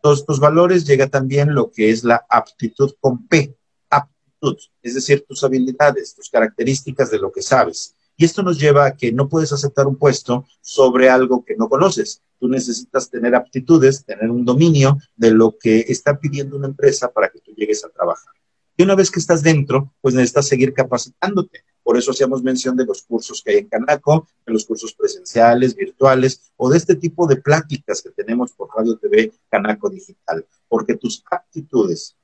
todos 0.06 0.20
estos 0.20 0.40
valores 0.40 0.86
llega 0.86 1.08
también 1.08 1.56
lo 1.56 1.72
que 1.72 1.90
es 1.90 2.04
la 2.04 2.24
aptitud 2.30 2.94
con 3.00 3.28
P, 3.28 3.58
aptitud, 3.90 4.56
es 4.84 4.94
decir, 4.94 5.26
tus 5.28 5.44
habilidades, 5.44 6.14
tus 6.14 6.30
características 6.30 7.10
de 7.10 7.18
lo 7.18 7.32
que 7.32 7.42
sabes. 7.42 7.96
Y 8.16 8.24
esto 8.24 8.44
nos 8.44 8.60
lleva 8.60 8.86
a 8.86 8.96
que 8.96 9.12
no 9.12 9.28
puedes 9.28 9.52
aceptar 9.52 9.88
un 9.88 9.96
puesto 9.96 10.46
sobre 10.62 11.10
algo 11.10 11.44
que 11.44 11.56
no 11.56 11.68
conoces. 11.68 12.22
Tú 12.40 12.48
necesitas 12.48 13.10
tener 13.10 13.34
aptitudes, 13.34 14.06
tener 14.06 14.30
un 14.30 14.46
dominio 14.46 14.96
de 15.16 15.32
lo 15.32 15.58
que 15.60 15.80
está 15.88 16.20
pidiendo 16.20 16.56
una 16.56 16.68
empresa 16.68 17.12
para 17.12 17.30
que 17.30 17.40
tú 17.40 17.54
llegues 17.56 17.84
a 17.84 17.90
trabajar. 17.90 18.36
Y 18.78 18.84
una 18.84 18.96
vez 18.96 19.10
que 19.10 19.20
estás 19.20 19.42
dentro, 19.42 19.94
pues 20.02 20.14
necesitas 20.14 20.48
seguir 20.48 20.74
capacitándote. 20.74 21.64
Por 21.82 21.98
eso 21.98 22.12
hacíamos 22.12 22.44
mención 22.44 22.76
de 22.76 22.86
los 22.86 23.04
cursos 23.04 23.42
que 23.44 23.52
hay 23.52 23.58
en 23.60 23.70
Canaco, 23.70 24.28
de 24.46 24.54
los 24.54 24.66
cursos 24.66 24.94
presenciales, 24.94 25.76
virtuales 25.76 26.52
o 26.58 26.70
de 26.70 26.78
este 26.78 26.96
tipo 26.96 27.28
de 27.28 27.38
pláticas 27.38 28.02
que 28.02 28.10
tenemos 28.10 28.52
por 28.54 28.70
Radio 28.76 28.98
TV 28.98 29.32
Canaco 29.50 29.90
Digital. 29.90 30.46
Porque 30.68 30.96
tus 30.96 31.24
aptitudes, 31.30 32.18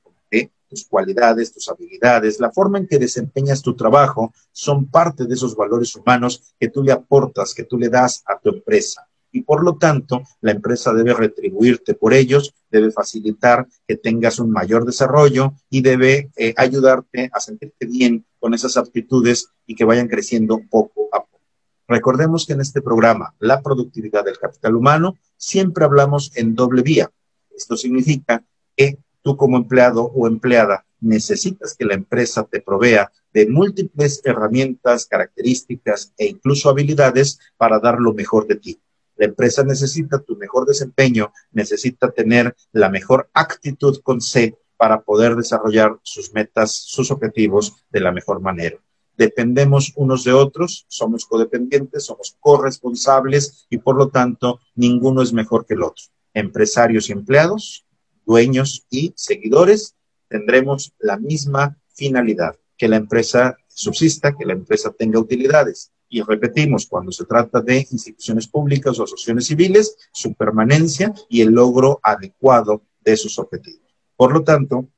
tus 0.68 0.86
cualidades, 0.86 1.52
tus 1.52 1.68
habilidades, 1.68 2.40
la 2.40 2.50
forma 2.50 2.78
en 2.78 2.86
que 2.86 2.98
desempeñas 2.98 3.60
tu 3.60 3.76
trabajo 3.76 4.32
son 4.52 4.86
parte 4.86 5.26
de 5.26 5.34
esos 5.34 5.54
valores 5.54 5.94
humanos 5.94 6.54
que 6.58 6.68
tú 6.68 6.82
le 6.82 6.92
aportas, 6.92 7.52
que 7.52 7.64
tú 7.64 7.78
le 7.78 7.90
das 7.90 8.22
a 8.26 8.38
tu 8.38 8.48
empresa 8.48 9.06
y 9.32 9.42
por 9.42 9.64
lo 9.64 9.76
tanto 9.76 10.22
la 10.40 10.52
empresa 10.52 10.92
debe 10.92 11.14
retribuirte 11.14 11.94
por 11.94 12.12
ellos, 12.12 12.54
debe 12.70 12.90
facilitar 12.90 13.66
que 13.88 13.96
tengas 13.96 14.38
un 14.38 14.50
mayor 14.50 14.84
desarrollo 14.84 15.54
y 15.70 15.80
debe 15.80 16.30
eh, 16.36 16.54
ayudarte 16.56 17.30
a 17.32 17.40
sentirte 17.40 17.86
bien 17.86 18.24
con 18.38 18.54
esas 18.54 18.76
aptitudes 18.76 19.48
y 19.66 19.74
que 19.74 19.84
vayan 19.84 20.08
creciendo 20.08 20.60
poco 20.70 21.08
a 21.12 21.20
poco. 21.20 21.40
Recordemos 21.88 22.46
que 22.46 22.52
en 22.52 22.60
este 22.60 22.82
programa, 22.82 23.34
la 23.38 23.62
productividad 23.62 24.24
del 24.24 24.38
capital 24.38 24.76
humano, 24.76 25.16
siempre 25.36 25.84
hablamos 25.84 26.30
en 26.36 26.54
doble 26.54 26.82
vía. 26.82 27.10
Esto 27.54 27.76
significa 27.76 28.44
que 28.76 28.98
tú 29.22 29.36
como 29.36 29.56
empleado 29.56 30.04
o 30.04 30.26
empleada 30.26 30.84
necesitas 31.00 31.74
que 31.76 31.84
la 31.84 31.94
empresa 31.94 32.44
te 32.44 32.60
provea 32.60 33.10
de 33.32 33.48
múltiples 33.48 34.20
herramientas, 34.24 35.06
características 35.06 36.12
e 36.16 36.26
incluso 36.26 36.70
habilidades 36.70 37.38
para 37.56 37.80
dar 37.80 37.98
lo 37.98 38.14
mejor 38.14 38.46
de 38.46 38.56
ti. 38.56 38.80
La 39.22 39.28
empresa 39.28 39.62
necesita 39.62 40.18
tu 40.18 40.34
mejor 40.36 40.66
desempeño, 40.66 41.32
necesita 41.52 42.10
tener 42.10 42.56
la 42.72 42.88
mejor 42.88 43.30
actitud 43.32 44.00
con 44.02 44.20
C 44.20 44.58
para 44.76 45.02
poder 45.02 45.36
desarrollar 45.36 45.96
sus 46.02 46.32
metas, 46.32 46.72
sus 46.72 47.12
objetivos 47.12 47.84
de 47.90 48.00
la 48.00 48.10
mejor 48.10 48.40
manera 48.40 48.80
dependemos 49.16 49.92
unos 49.94 50.24
de 50.24 50.32
otros, 50.32 50.84
somos 50.88 51.26
codependientes, 51.26 52.06
somos 52.06 52.36
corresponsables 52.40 53.66
y 53.70 53.78
por 53.78 53.96
lo 53.96 54.08
tanto 54.08 54.58
ninguno 54.74 55.22
es 55.22 55.32
mejor 55.32 55.66
que 55.66 55.74
el 55.74 55.84
otro. 55.84 56.06
Empresarios 56.34 57.08
y 57.08 57.12
empleados, 57.12 57.86
dueños 58.26 58.84
y 58.90 59.12
seguidores, 59.14 59.94
tendremos 60.26 60.92
la 60.98 61.16
misma 61.16 61.78
finalidad, 61.94 62.56
que 62.76 62.88
la 62.88 62.96
empresa 62.96 63.56
subsista, 63.68 64.34
que 64.36 64.46
la 64.46 64.54
empresa 64.54 64.90
tenga 64.90 65.20
utilidades. 65.20 65.91
Y 66.14 66.20
repetimos, 66.20 66.86
cuando 66.86 67.10
se 67.10 67.24
trata 67.24 67.62
de 67.62 67.86
instituciones 67.90 68.46
públicas 68.46 68.98
o 68.98 69.04
asociaciones 69.04 69.46
civiles, 69.46 69.96
su 70.12 70.34
permanencia 70.34 71.14
y 71.30 71.40
el 71.40 71.52
logro 71.52 72.00
adecuado 72.02 72.82
de 73.00 73.16
sus 73.16 73.38
objetivos. 73.38 73.96
Por 74.14 74.34
lo 74.34 74.44
tanto, 74.44 74.90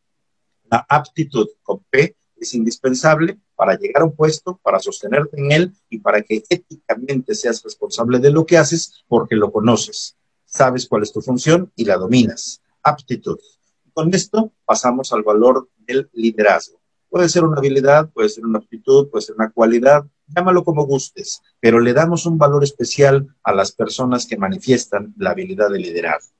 la 0.68 0.84
aptitud 0.88 1.46
con 1.62 1.84
P 1.88 2.16
es 2.36 2.54
indispensable 2.54 3.38
para 3.54 3.78
llegar 3.78 4.02
a 4.02 4.06
un 4.06 4.16
puesto, 4.16 4.58
para 4.60 4.80
sostenerte 4.80 5.38
en 5.38 5.52
él 5.52 5.72
y 5.88 5.98
para 5.98 6.20
que 6.20 6.42
éticamente 6.48 7.36
seas 7.36 7.62
responsable 7.62 8.18
de 8.18 8.32
lo 8.32 8.44
que 8.44 8.58
haces 8.58 9.04
porque 9.06 9.36
lo 9.36 9.52
conoces, 9.52 10.16
sabes 10.44 10.88
cuál 10.88 11.04
es 11.04 11.12
tu 11.12 11.22
función 11.22 11.70
y 11.76 11.84
la 11.84 11.96
dominas. 11.96 12.60
Aptitud. 12.82 13.38
Con 13.92 14.12
esto 14.12 14.52
pasamos 14.64 15.12
al 15.12 15.22
valor 15.22 15.68
del 15.76 16.10
liderazgo. 16.12 16.80
Puede 17.08 17.28
ser 17.28 17.44
una 17.44 17.58
habilidad, 17.58 18.10
puede 18.10 18.28
ser 18.30 18.44
una 18.44 18.58
aptitud, 18.58 19.08
puede 19.10 19.22
ser 19.22 19.36
una 19.36 19.52
cualidad, 19.52 20.04
llámalo 20.26 20.64
como 20.64 20.86
gustes, 20.86 21.42
pero 21.60 21.80
le 21.80 21.92
damos 21.92 22.26
un 22.26 22.38
valor 22.38 22.64
especial 22.64 23.34
a 23.42 23.52
las 23.52 23.72
personas 23.72 24.26
que 24.26 24.36
manifiestan 24.36 25.14
la 25.16 25.30
habilidad 25.30 25.70
de 25.70 25.78
liderazgo. 25.78 26.32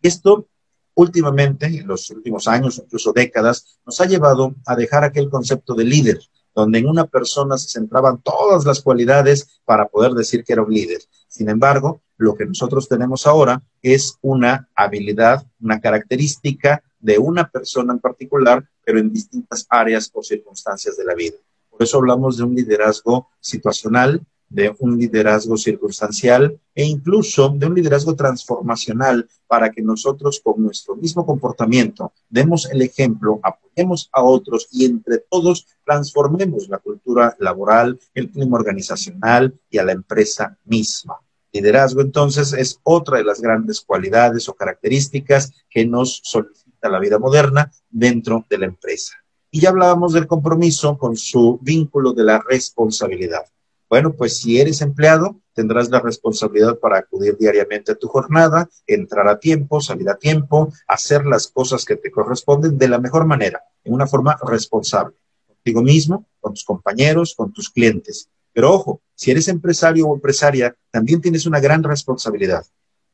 Esto 0.00 0.48
últimamente, 0.94 1.66
en 1.66 1.86
los 1.86 2.10
últimos 2.10 2.48
años, 2.48 2.78
incluso 2.78 3.12
décadas, 3.12 3.78
nos 3.86 4.00
ha 4.00 4.06
llevado 4.06 4.54
a 4.66 4.76
dejar 4.76 5.04
aquel 5.04 5.30
concepto 5.30 5.74
de 5.74 5.84
líder, 5.84 6.20
donde 6.54 6.78
en 6.78 6.88
una 6.88 7.06
persona 7.06 7.56
se 7.56 7.68
centraban 7.68 8.20
todas 8.20 8.64
las 8.64 8.82
cualidades 8.82 9.60
para 9.64 9.88
poder 9.88 10.12
decir 10.12 10.44
que 10.44 10.52
era 10.52 10.62
un 10.62 10.72
líder. 10.72 11.00
Sin 11.28 11.48
embargo, 11.48 12.02
lo 12.18 12.34
que 12.34 12.44
nosotros 12.44 12.88
tenemos 12.88 13.26
ahora 13.26 13.62
es 13.80 14.18
una 14.20 14.68
habilidad, 14.74 15.46
una 15.60 15.80
característica 15.80 16.82
de 17.00 17.18
una 17.18 17.48
persona 17.48 17.94
en 17.94 17.98
particular, 18.00 18.68
pero 18.84 18.98
en 18.98 19.12
distintas 19.12 19.66
áreas 19.68 20.10
o 20.12 20.22
circunstancias 20.22 20.96
de 20.96 21.04
la 21.04 21.14
vida. 21.14 21.36
Por 21.72 21.82
eso 21.82 21.96
hablamos 21.96 22.36
de 22.36 22.44
un 22.44 22.54
liderazgo 22.54 23.30
situacional, 23.40 24.24
de 24.52 24.74
un 24.80 24.98
liderazgo 24.98 25.56
circunstancial 25.56 26.60
e 26.74 26.84
incluso 26.84 27.48
de 27.48 27.66
un 27.66 27.74
liderazgo 27.74 28.14
transformacional 28.14 29.26
para 29.46 29.70
que 29.70 29.80
nosotros 29.80 30.40
con 30.44 30.62
nuestro 30.62 30.94
mismo 30.94 31.24
comportamiento 31.24 32.12
demos 32.28 32.70
el 32.70 32.82
ejemplo, 32.82 33.40
apoyemos 33.42 34.10
a 34.12 34.22
otros 34.22 34.68
y 34.70 34.84
entre 34.84 35.24
todos 35.30 35.66
transformemos 35.84 36.68
la 36.68 36.78
cultura 36.78 37.34
laboral, 37.40 37.98
el 38.12 38.30
clima 38.30 38.58
organizacional 38.58 39.58
y 39.70 39.78
a 39.78 39.84
la 39.84 39.92
empresa 39.92 40.58
misma. 40.66 41.16
Liderazgo 41.50 42.02
entonces 42.02 42.52
es 42.52 42.78
otra 42.82 43.18
de 43.18 43.24
las 43.24 43.40
grandes 43.40 43.80
cualidades 43.80 44.48
o 44.50 44.54
características 44.54 45.52
que 45.70 45.86
nos 45.86 46.20
solicita 46.22 46.90
la 46.90 46.98
vida 46.98 47.18
moderna 47.18 47.72
dentro 47.90 48.44
de 48.50 48.58
la 48.58 48.66
empresa. 48.66 49.21
Y 49.54 49.60
ya 49.60 49.68
hablábamos 49.68 50.14
del 50.14 50.26
compromiso 50.26 50.96
con 50.96 51.14
su 51.14 51.58
vínculo 51.60 52.14
de 52.14 52.24
la 52.24 52.38
responsabilidad. 52.40 53.44
Bueno, 53.86 54.14
pues 54.14 54.38
si 54.38 54.58
eres 54.58 54.80
empleado, 54.80 55.42
tendrás 55.52 55.90
la 55.90 56.00
responsabilidad 56.00 56.78
para 56.78 56.96
acudir 56.96 57.36
diariamente 57.36 57.92
a 57.92 57.94
tu 57.94 58.08
jornada, 58.08 58.70
entrar 58.86 59.28
a 59.28 59.38
tiempo, 59.38 59.82
salir 59.82 60.08
a 60.08 60.16
tiempo, 60.16 60.72
hacer 60.88 61.26
las 61.26 61.48
cosas 61.48 61.84
que 61.84 61.96
te 61.96 62.10
corresponden 62.10 62.78
de 62.78 62.88
la 62.88 62.98
mejor 62.98 63.26
manera, 63.26 63.62
en 63.84 63.92
una 63.92 64.06
forma 64.06 64.38
responsable, 64.42 65.16
contigo 65.46 65.82
mismo, 65.82 66.26
con 66.40 66.54
tus 66.54 66.64
compañeros, 66.64 67.34
con 67.36 67.52
tus 67.52 67.68
clientes. 67.68 68.30
Pero 68.54 68.72
ojo, 68.72 69.02
si 69.14 69.32
eres 69.32 69.48
empresario 69.48 70.06
o 70.06 70.14
empresaria, 70.14 70.74
también 70.90 71.20
tienes 71.20 71.44
una 71.44 71.60
gran 71.60 71.82
responsabilidad. 71.82 72.64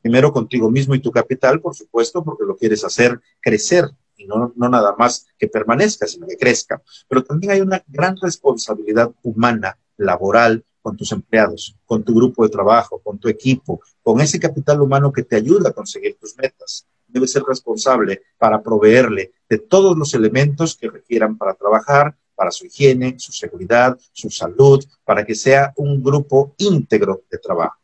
Primero 0.01 0.31
contigo 0.31 0.71
mismo 0.71 0.95
y 0.95 1.01
tu 1.01 1.11
capital, 1.11 1.59
por 1.59 1.75
supuesto, 1.75 2.23
porque 2.23 2.45
lo 2.45 2.55
quieres 2.55 2.85
hacer 2.85 3.19
crecer 3.41 3.89
y 4.19 4.27
no, 4.27 4.53
no 4.55 4.69
nada 4.69 4.95
más 4.97 5.25
que 5.37 5.47
permanezca, 5.47 6.05
sino 6.05 6.27
que 6.27 6.37
crezca. 6.37 6.81
Pero 7.07 7.23
también 7.23 7.53
hay 7.53 7.61
una 7.61 7.83
gran 7.87 8.15
responsabilidad 8.21 9.11
humana, 9.23 9.77
laboral, 9.97 10.63
con 10.81 10.95
tus 10.95 11.11
empleados, 11.11 11.75
con 11.85 12.03
tu 12.03 12.13
grupo 12.13 12.43
de 12.43 12.49
trabajo, 12.49 12.99
con 12.99 13.17
tu 13.17 13.27
equipo, 13.27 13.81
con 14.01 14.21
ese 14.21 14.39
capital 14.39 14.81
humano 14.81 15.11
que 15.11 15.23
te 15.23 15.35
ayuda 15.35 15.69
a 15.69 15.73
conseguir 15.73 16.17
tus 16.19 16.37
metas. 16.37 16.87
Debes 17.07 17.31
ser 17.31 17.43
responsable 17.43 18.21
para 18.37 18.61
proveerle 18.61 19.33
de 19.49 19.57
todos 19.57 19.97
los 19.97 20.13
elementos 20.13 20.77
que 20.77 20.89
requieran 20.89 21.37
para 21.37 21.55
trabajar, 21.55 22.15
para 22.35 22.51
su 22.51 22.65
higiene, 22.65 23.15
su 23.19 23.31
seguridad, 23.31 23.97
su 24.13 24.29
salud, 24.29 24.83
para 25.03 25.25
que 25.25 25.35
sea 25.35 25.73
un 25.75 26.01
grupo 26.01 26.53
íntegro 26.57 27.23
de 27.29 27.37
trabajo. 27.37 27.78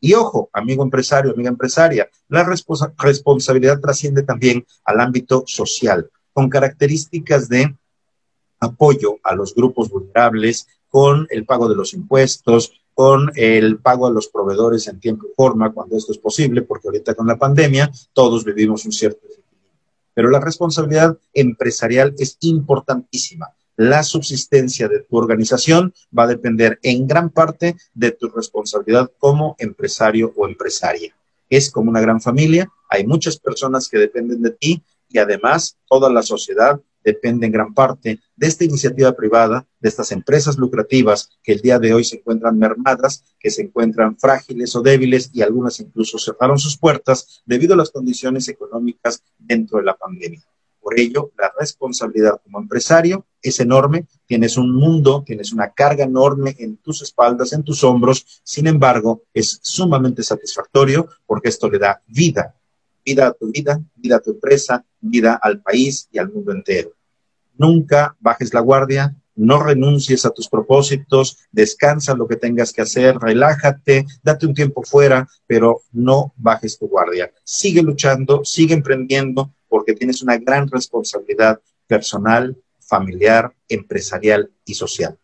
Y 0.00 0.14
ojo, 0.14 0.48
amigo 0.52 0.82
empresario, 0.82 1.32
amiga 1.32 1.50
empresaria, 1.50 2.08
la 2.28 2.44
responsabilidad 2.44 3.80
trasciende 3.80 4.22
también 4.22 4.64
al 4.84 5.00
ámbito 5.00 5.44
social, 5.46 6.08
con 6.32 6.48
características 6.48 7.48
de 7.48 7.74
apoyo 8.60 9.16
a 9.22 9.34
los 9.34 9.54
grupos 9.54 9.88
vulnerables, 9.88 10.66
con 10.88 11.26
el 11.30 11.44
pago 11.44 11.68
de 11.68 11.76
los 11.76 11.94
impuestos, 11.94 12.72
con 12.94 13.30
el 13.34 13.78
pago 13.78 14.06
a 14.06 14.10
los 14.10 14.28
proveedores 14.28 14.88
en 14.88 14.98
tiempo 14.98 15.26
y 15.26 15.34
forma, 15.36 15.72
cuando 15.72 15.96
esto 15.96 16.12
es 16.12 16.18
posible, 16.18 16.62
porque 16.62 16.88
ahorita 16.88 17.14
con 17.14 17.26
la 17.26 17.36
pandemia 17.36 17.90
todos 18.12 18.44
vivimos 18.44 18.84
un 18.84 18.92
cierto. 18.92 19.20
Pero 20.14 20.30
la 20.30 20.40
responsabilidad 20.40 21.16
empresarial 21.32 22.14
es 22.18 22.36
importantísima. 22.40 23.54
La 23.78 24.02
subsistencia 24.02 24.88
de 24.88 25.04
tu 25.04 25.16
organización 25.16 25.94
va 26.12 26.24
a 26.24 26.26
depender 26.26 26.80
en 26.82 27.06
gran 27.06 27.30
parte 27.30 27.76
de 27.94 28.10
tu 28.10 28.26
responsabilidad 28.28 29.12
como 29.18 29.54
empresario 29.60 30.32
o 30.36 30.48
empresaria. 30.48 31.14
Es 31.48 31.70
como 31.70 31.88
una 31.88 32.00
gran 32.00 32.20
familia, 32.20 32.68
hay 32.90 33.06
muchas 33.06 33.38
personas 33.38 33.86
que 33.86 33.98
dependen 33.98 34.42
de 34.42 34.50
ti 34.50 34.82
y 35.08 35.18
además 35.18 35.76
toda 35.88 36.10
la 36.10 36.22
sociedad 36.22 36.80
depende 37.04 37.46
en 37.46 37.52
gran 37.52 37.72
parte 37.72 38.18
de 38.34 38.46
esta 38.48 38.64
iniciativa 38.64 39.12
privada, 39.12 39.64
de 39.78 39.88
estas 39.88 40.10
empresas 40.10 40.58
lucrativas 40.58 41.30
que 41.44 41.52
el 41.52 41.60
día 41.60 41.78
de 41.78 41.94
hoy 41.94 42.02
se 42.02 42.16
encuentran 42.16 42.58
mermadas, 42.58 43.22
que 43.38 43.52
se 43.52 43.62
encuentran 43.62 44.18
frágiles 44.18 44.74
o 44.74 44.82
débiles 44.82 45.30
y 45.32 45.42
algunas 45.42 45.78
incluso 45.78 46.18
cerraron 46.18 46.58
sus 46.58 46.76
puertas 46.76 47.42
debido 47.46 47.74
a 47.74 47.76
las 47.76 47.92
condiciones 47.92 48.48
económicas 48.48 49.22
dentro 49.38 49.78
de 49.78 49.84
la 49.84 49.94
pandemia. 49.94 50.42
Por 50.88 50.98
ello, 50.98 51.32
la 51.36 51.52
responsabilidad 51.60 52.40
como 52.42 52.58
empresario 52.60 53.26
es 53.42 53.60
enorme, 53.60 54.06
tienes 54.24 54.56
un 54.56 54.74
mundo, 54.74 55.22
tienes 55.22 55.52
una 55.52 55.70
carga 55.74 56.04
enorme 56.04 56.56
en 56.58 56.78
tus 56.78 57.02
espaldas, 57.02 57.52
en 57.52 57.62
tus 57.62 57.84
hombros, 57.84 58.40
sin 58.42 58.66
embargo, 58.66 59.24
es 59.34 59.60
sumamente 59.60 60.22
satisfactorio 60.22 61.06
porque 61.26 61.50
esto 61.50 61.68
le 61.68 61.78
da 61.78 62.00
vida, 62.06 62.54
vida 63.04 63.26
a 63.26 63.32
tu 63.34 63.52
vida, 63.52 63.78
vida 63.96 64.16
a 64.16 64.20
tu 64.20 64.30
empresa, 64.30 64.82
vida 64.98 65.38
al 65.42 65.60
país 65.60 66.08
y 66.10 66.16
al 66.16 66.32
mundo 66.32 66.52
entero. 66.52 66.94
Nunca 67.58 68.16
bajes 68.18 68.54
la 68.54 68.60
guardia, 68.60 69.14
no 69.34 69.62
renuncies 69.62 70.24
a 70.24 70.30
tus 70.30 70.48
propósitos, 70.48 71.36
descansa 71.52 72.14
lo 72.14 72.26
que 72.26 72.36
tengas 72.36 72.72
que 72.72 72.80
hacer, 72.80 73.18
relájate, 73.18 74.06
date 74.22 74.46
un 74.46 74.54
tiempo 74.54 74.82
fuera, 74.84 75.28
pero 75.46 75.82
no 75.92 76.32
bajes 76.38 76.78
tu 76.78 76.88
guardia. 76.88 77.30
Sigue 77.44 77.82
luchando, 77.82 78.42
sigue 78.42 78.72
emprendiendo, 78.72 79.52
porque 79.68 79.94
tienes 79.94 80.22
una 80.22 80.38
gran 80.38 80.68
responsabilidad 80.68 81.60
personal, 81.86 82.56
familiar, 82.80 83.52
empresarial 83.68 84.50
y 84.64 84.74
social. 84.74 85.18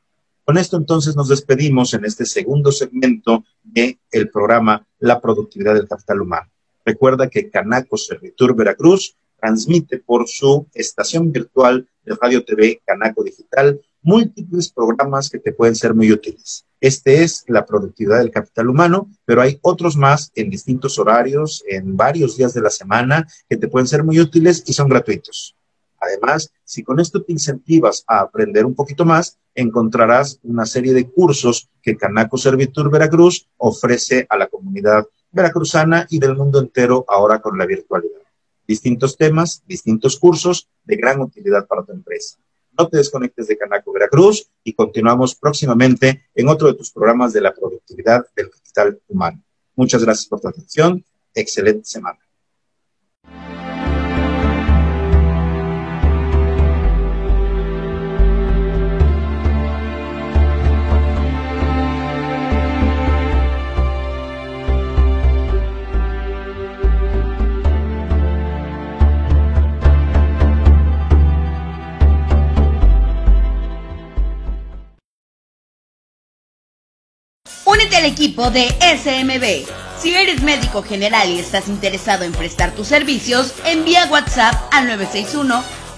Con 0.45 0.59
esto 0.59 0.77
entonces 0.77 1.17
nos 1.17 1.29
despedimos 1.29 1.95
en 1.95 2.05
este 2.05 2.27
segundo 2.27 2.71
segmento 2.71 3.45
del 3.63 3.99
el 4.11 4.31
programa 4.31 4.87
La 4.99 5.21
productividad 5.21 5.75
del 5.75 5.89
capital 5.89 6.21
humano. 6.21 6.51
Recuerda 6.85 7.31
que 7.31 7.49
Canaco 7.49 7.97
Servitur 7.97 8.55
Veracruz 8.55 9.17
transmite 9.41 9.99
por 9.99 10.29
su 10.29 10.67
estación 10.75 11.33
virtual 11.33 11.89
de 12.05 12.17
Radio 12.21 12.45
TV 12.45 12.83
Canaco 12.85 13.25
Digital 13.25 13.81
múltiples 14.05 14.71
programas 14.71 15.31
que 15.31 15.39
te 15.39 15.53
pueden 15.53 15.75
ser 15.75 15.95
muy 15.95 16.13
útiles. 16.13 16.67
Este 16.81 17.23
es 17.23 17.45
la 17.49 17.65
productividad 17.65 18.19
del 18.19 18.31
capital 18.31 18.69
humano, 18.69 19.09
pero 19.25 19.41
hay 19.41 19.59
otros 19.63 19.97
más 19.97 20.31
en 20.35 20.51
distintos 20.51 20.99
horarios, 20.99 21.65
en 21.67 21.97
varios 21.97 22.37
días 22.37 22.53
de 22.53 22.61
la 22.61 22.71
semana, 22.71 23.27
que 23.49 23.57
te 23.57 23.69
pueden 23.69 23.89
ser 23.89 24.05
muy 24.05 24.21
útiles 24.21 24.63
y 24.67 24.75
son 24.75 24.89
gratuitos. 24.91 25.57
Además, 25.99 26.53
si 26.65 26.83
con 26.83 27.01
esto 27.01 27.23
te 27.23 27.33
incentivas 27.33 28.05
a 28.07 28.21
aprender 28.21 28.67
un 28.67 28.75
poquito 28.75 29.07
más, 29.07 29.39
encontrarás 29.55 30.39
una 30.43 30.67
serie 30.67 30.93
de 30.93 31.11
cursos 31.11 31.71
que 31.81 31.97
Canaco 31.97 32.37
Servitur 32.37 32.91
Veracruz 32.91 33.49
ofrece 33.57 34.27
a 34.29 34.37
la 34.37 34.49
comunidad 34.49 35.07
veracruzana 35.31 36.07
y 36.11 36.19
del 36.19 36.37
mundo 36.37 36.61
entero 36.61 37.07
ahora 37.09 37.41
con 37.41 37.57
la 37.57 37.65
virtualidad. 37.65 38.21
Distintos 38.69 39.17
temas, 39.17 39.63
distintos 39.67 40.19
cursos 40.19 40.69
de 40.85 40.97
gran 40.97 41.21
utilidad 41.21 41.67
para 41.67 41.85
tu 41.85 41.93
empresa. 41.93 42.37
No 42.77 42.89
te 42.89 42.97
desconectes 42.97 43.47
de 43.47 43.57
Canaco 43.57 43.93
Veracruz 43.93 44.51
y 44.65 44.73
continuamos 44.73 45.35
próximamente 45.35 46.27
en 46.35 46.49
otro 46.49 46.69
de 46.69 46.75
tus 46.75 46.91
programas 46.91 47.33
de 47.33 47.41
la 47.41 47.55
productividad 47.55 48.27
del 48.35 48.51
capital 48.51 49.01
humano. 49.09 49.43
Muchas 49.77 50.05
gracias 50.05 50.27
por 50.27 50.41
tu 50.41 50.49
atención. 50.49 51.05
Excelente 51.35 51.85
semana. 51.85 52.24
Equipo 78.05 78.51
de 78.51 78.69
SMB. 78.81 79.67
Si 79.99 80.15
eres 80.15 80.43
médico 80.43 80.83
general 80.83 81.31
y 81.31 81.39
estás 81.39 81.69
interesado 81.69 82.25
en 82.25 82.33
prestar 82.33 82.73
tus 82.73 82.89
servicios, 82.89 83.55
envía 83.65 84.07
WhatsApp 84.07 84.55
al 84.73 84.89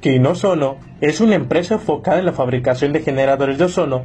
Quinosono 0.00 0.78
es 1.00 1.20
una 1.20 1.34
empresa 1.34 1.74
enfocada 1.74 2.18
en 2.18 2.26
la 2.26 2.32
fabricación 2.32 2.92
de 2.92 3.02
generadores 3.02 3.58
de 3.58 3.64
ozono 3.64 4.04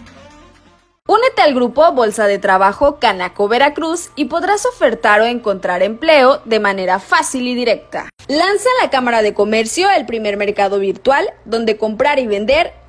Únete 1.07 1.41
al 1.41 1.55
grupo 1.55 1.91
Bolsa 1.93 2.27
de 2.27 2.37
Trabajo 2.37 2.99
Canaco 2.99 3.47
Veracruz 3.47 4.11
y 4.15 4.25
podrás 4.25 4.67
ofertar 4.67 5.19
o 5.19 5.25
encontrar 5.25 5.81
empleo 5.81 6.41
de 6.45 6.59
manera 6.59 6.99
fácil 6.99 7.47
y 7.47 7.55
directa. 7.55 8.07
Lanza 8.27 8.69
la 8.81 8.91
Cámara 8.91 9.23
de 9.23 9.33
Comercio 9.33 9.89
el 9.89 10.05
primer 10.05 10.37
mercado 10.37 10.77
virtual 10.77 11.27
donde 11.43 11.75
comprar 11.75 12.19
y 12.19 12.27
vender 12.27 12.73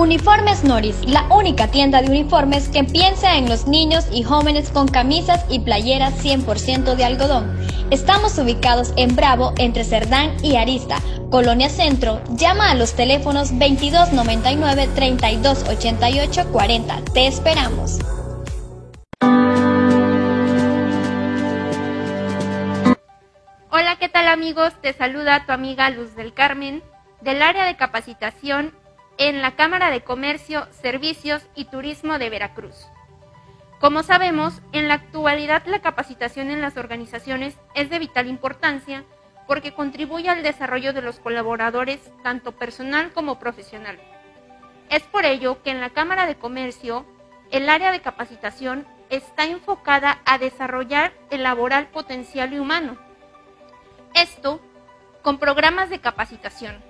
Uniformes 0.00 0.64
Noris, 0.64 0.96
la 1.06 1.24
única 1.24 1.68
tienda 1.68 2.00
de 2.00 2.08
uniformes 2.08 2.70
que 2.70 2.84
piensa 2.84 3.36
en 3.36 3.50
los 3.50 3.66
niños 3.66 4.06
y 4.10 4.22
jóvenes 4.22 4.70
con 4.70 4.88
camisas 4.88 5.44
y 5.50 5.58
playeras 5.60 6.24
100% 6.24 6.94
de 6.94 7.04
algodón. 7.04 7.54
Estamos 7.90 8.38
ubicados 8.38 8.94
en 8.96 9.14
Bravo, 9.14 9.52
entre 9.58 9.84
Cerdán 9.84 10.34
y 10.42 10.56
Arista, 10.56 10.96
Colonia 11.30 11.68
Centro. 11.68 12.22
Llama 12.30 12.70
a 12.70 12.74
los 12.74 12.94
teléfonos 12.94 13.50
2299 13.50 14.88
3288 14.94 16.50
40. 16.50 16.96
Te 17.12 17.26
esperamos. 17.26 17.98
Hola, 23.70 23.96
¿qué 24.00 24.08
tal 24.08 24.28
amigos? 24.28 24.72
Te 24.80 24.94
saluda 24.94 25.44
tu 25.44 25.52
amiga 25.52 25.90
Luz 25.90 26.16
del 26.16 26.32
Carmen 26.32 26.82
del 27.20 27.42
área 27.42 27.66
de 27.66 27.76
capacitación 27.76 28.72
en 29.20 29.42
la 29.42 29.54
Cámara 29.54 29.90
de 29.90 30.00
Comercio, 30.00 30.66
Servicios 30.72 31.46
y 31.54 31.66
Turismo 31.66 32.18
de 32.18 32.30
Veracruz. 32.30 32.86
Como 33.78 34.02
sabemos, 34.02 34.62
en 34.72 34.88
la 34.88 34.94
actualidad 34.94 35.66
la 35.66 35.82
capacitación 35.82 36.48
en 36.48 36.62
las 36.62 36.78
organizaciones 36.78 37.54
es 37.74 37.90
de 37.90 37.98
vital 37.98 38.28
importancia 38.28 39.04
porque 39.46 39.74
contribuye 39.74 40.30
al 40.30 40.42
desarrollo 40.42 40.94
de 40.94 41.02
los 41.02 41.20
colaboradores, 41.20 42.00
tanto 42.22 42.52
personal 42.52 43.12
como 43.12 43.38
profesional. 43.38 43.98
Es 44.88 45.02
por 45.02 45.26
ello 45.26 45.62
que 45.62 45.70
en 45.70 45.82
la 45.82 45.90
Cámara 45.90 46.24
de 46.24 46.36
Comercio, 46.36 47.04
el 47.50 47.68
área 47.68 47.92
de 47.92 48.00
capacitación 48.00 48.86
está 49.10 49.44
enfocada 49.44 50.22
a 50.24 50.38
desarrollar 50.38 51.12
el 51.28 51.42
laboral 51.42 51.88
potencial 51.88 52.54
y 52.54 52.58
humano. 52.58 52.96
Esto 54.14 54.62
con 55.20 55.38
programas 55.38 55.90
de 55.90 56.00
capacitación 56.00 56.89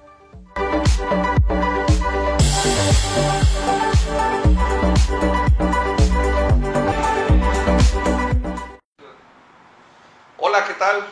Hola, 10.37 10.65
¿qué 10.67 10.73
tal? 10.77 11.07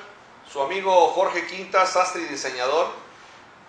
Su 0.52 0.62
amigo 0.62 1.10
Jorge 1.10 1.48
Quintas, 1.48 1.94
sastre 1.94 2.24
y 2.24 2.26
diseñador. 2.26 2.88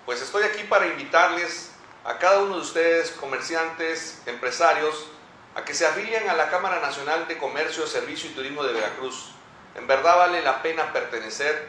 Pues 0.06 0.20
estoy 0.22 0.42
aquí 0.44 0.64
para 0.64 0.86
invitarles 0.86 1.72
a 2.04 2.18
cada 2.18 2.40
uno 2.40 2.56
de 2.56 2.62
ustedes, 2.62 3.12
comerciantes, 3.12 4.22
empresarios, 4.26 5.06
a 5.54 5.64
que 5.64 5.74
se 5.74 5.86
afilien 5.86 6.28
a 6.28 6.34
la 6.34 6.50
Cámara 6.50 6.80
Nacional 6.80 7.28
de 7.28 7.38
Comercio, 7.38 7.86
Servicio 7.86 8.30
y 8.30 8.34
Turismo 8.34 8.64
de 8.64 8.72
Veracruz. 8.72 9.32
En 9.74 9.86
verdad 9.86 10.16
vale 10.16 10.42
la 10.42 10.62
pena 10.62 10.92
pertenecer, 10.92 11.68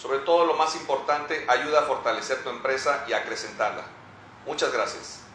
sobre 0.00 0.20
todo 0.20 0.46
lo 0.46 0.54
más 0.54 0.74
importante, 0.76 1.44
ayuda 1.46 1.80
a 1.80 1.82
fortalecer 1.82 2.42
tu 2.42 2.48
empresa 2.48 3.04
y 3.06 3.12
a 3.12 3.18
acrecentarla. 3.18 3.84
Muchas 4.46 4.72
gracias. 4.72 5.29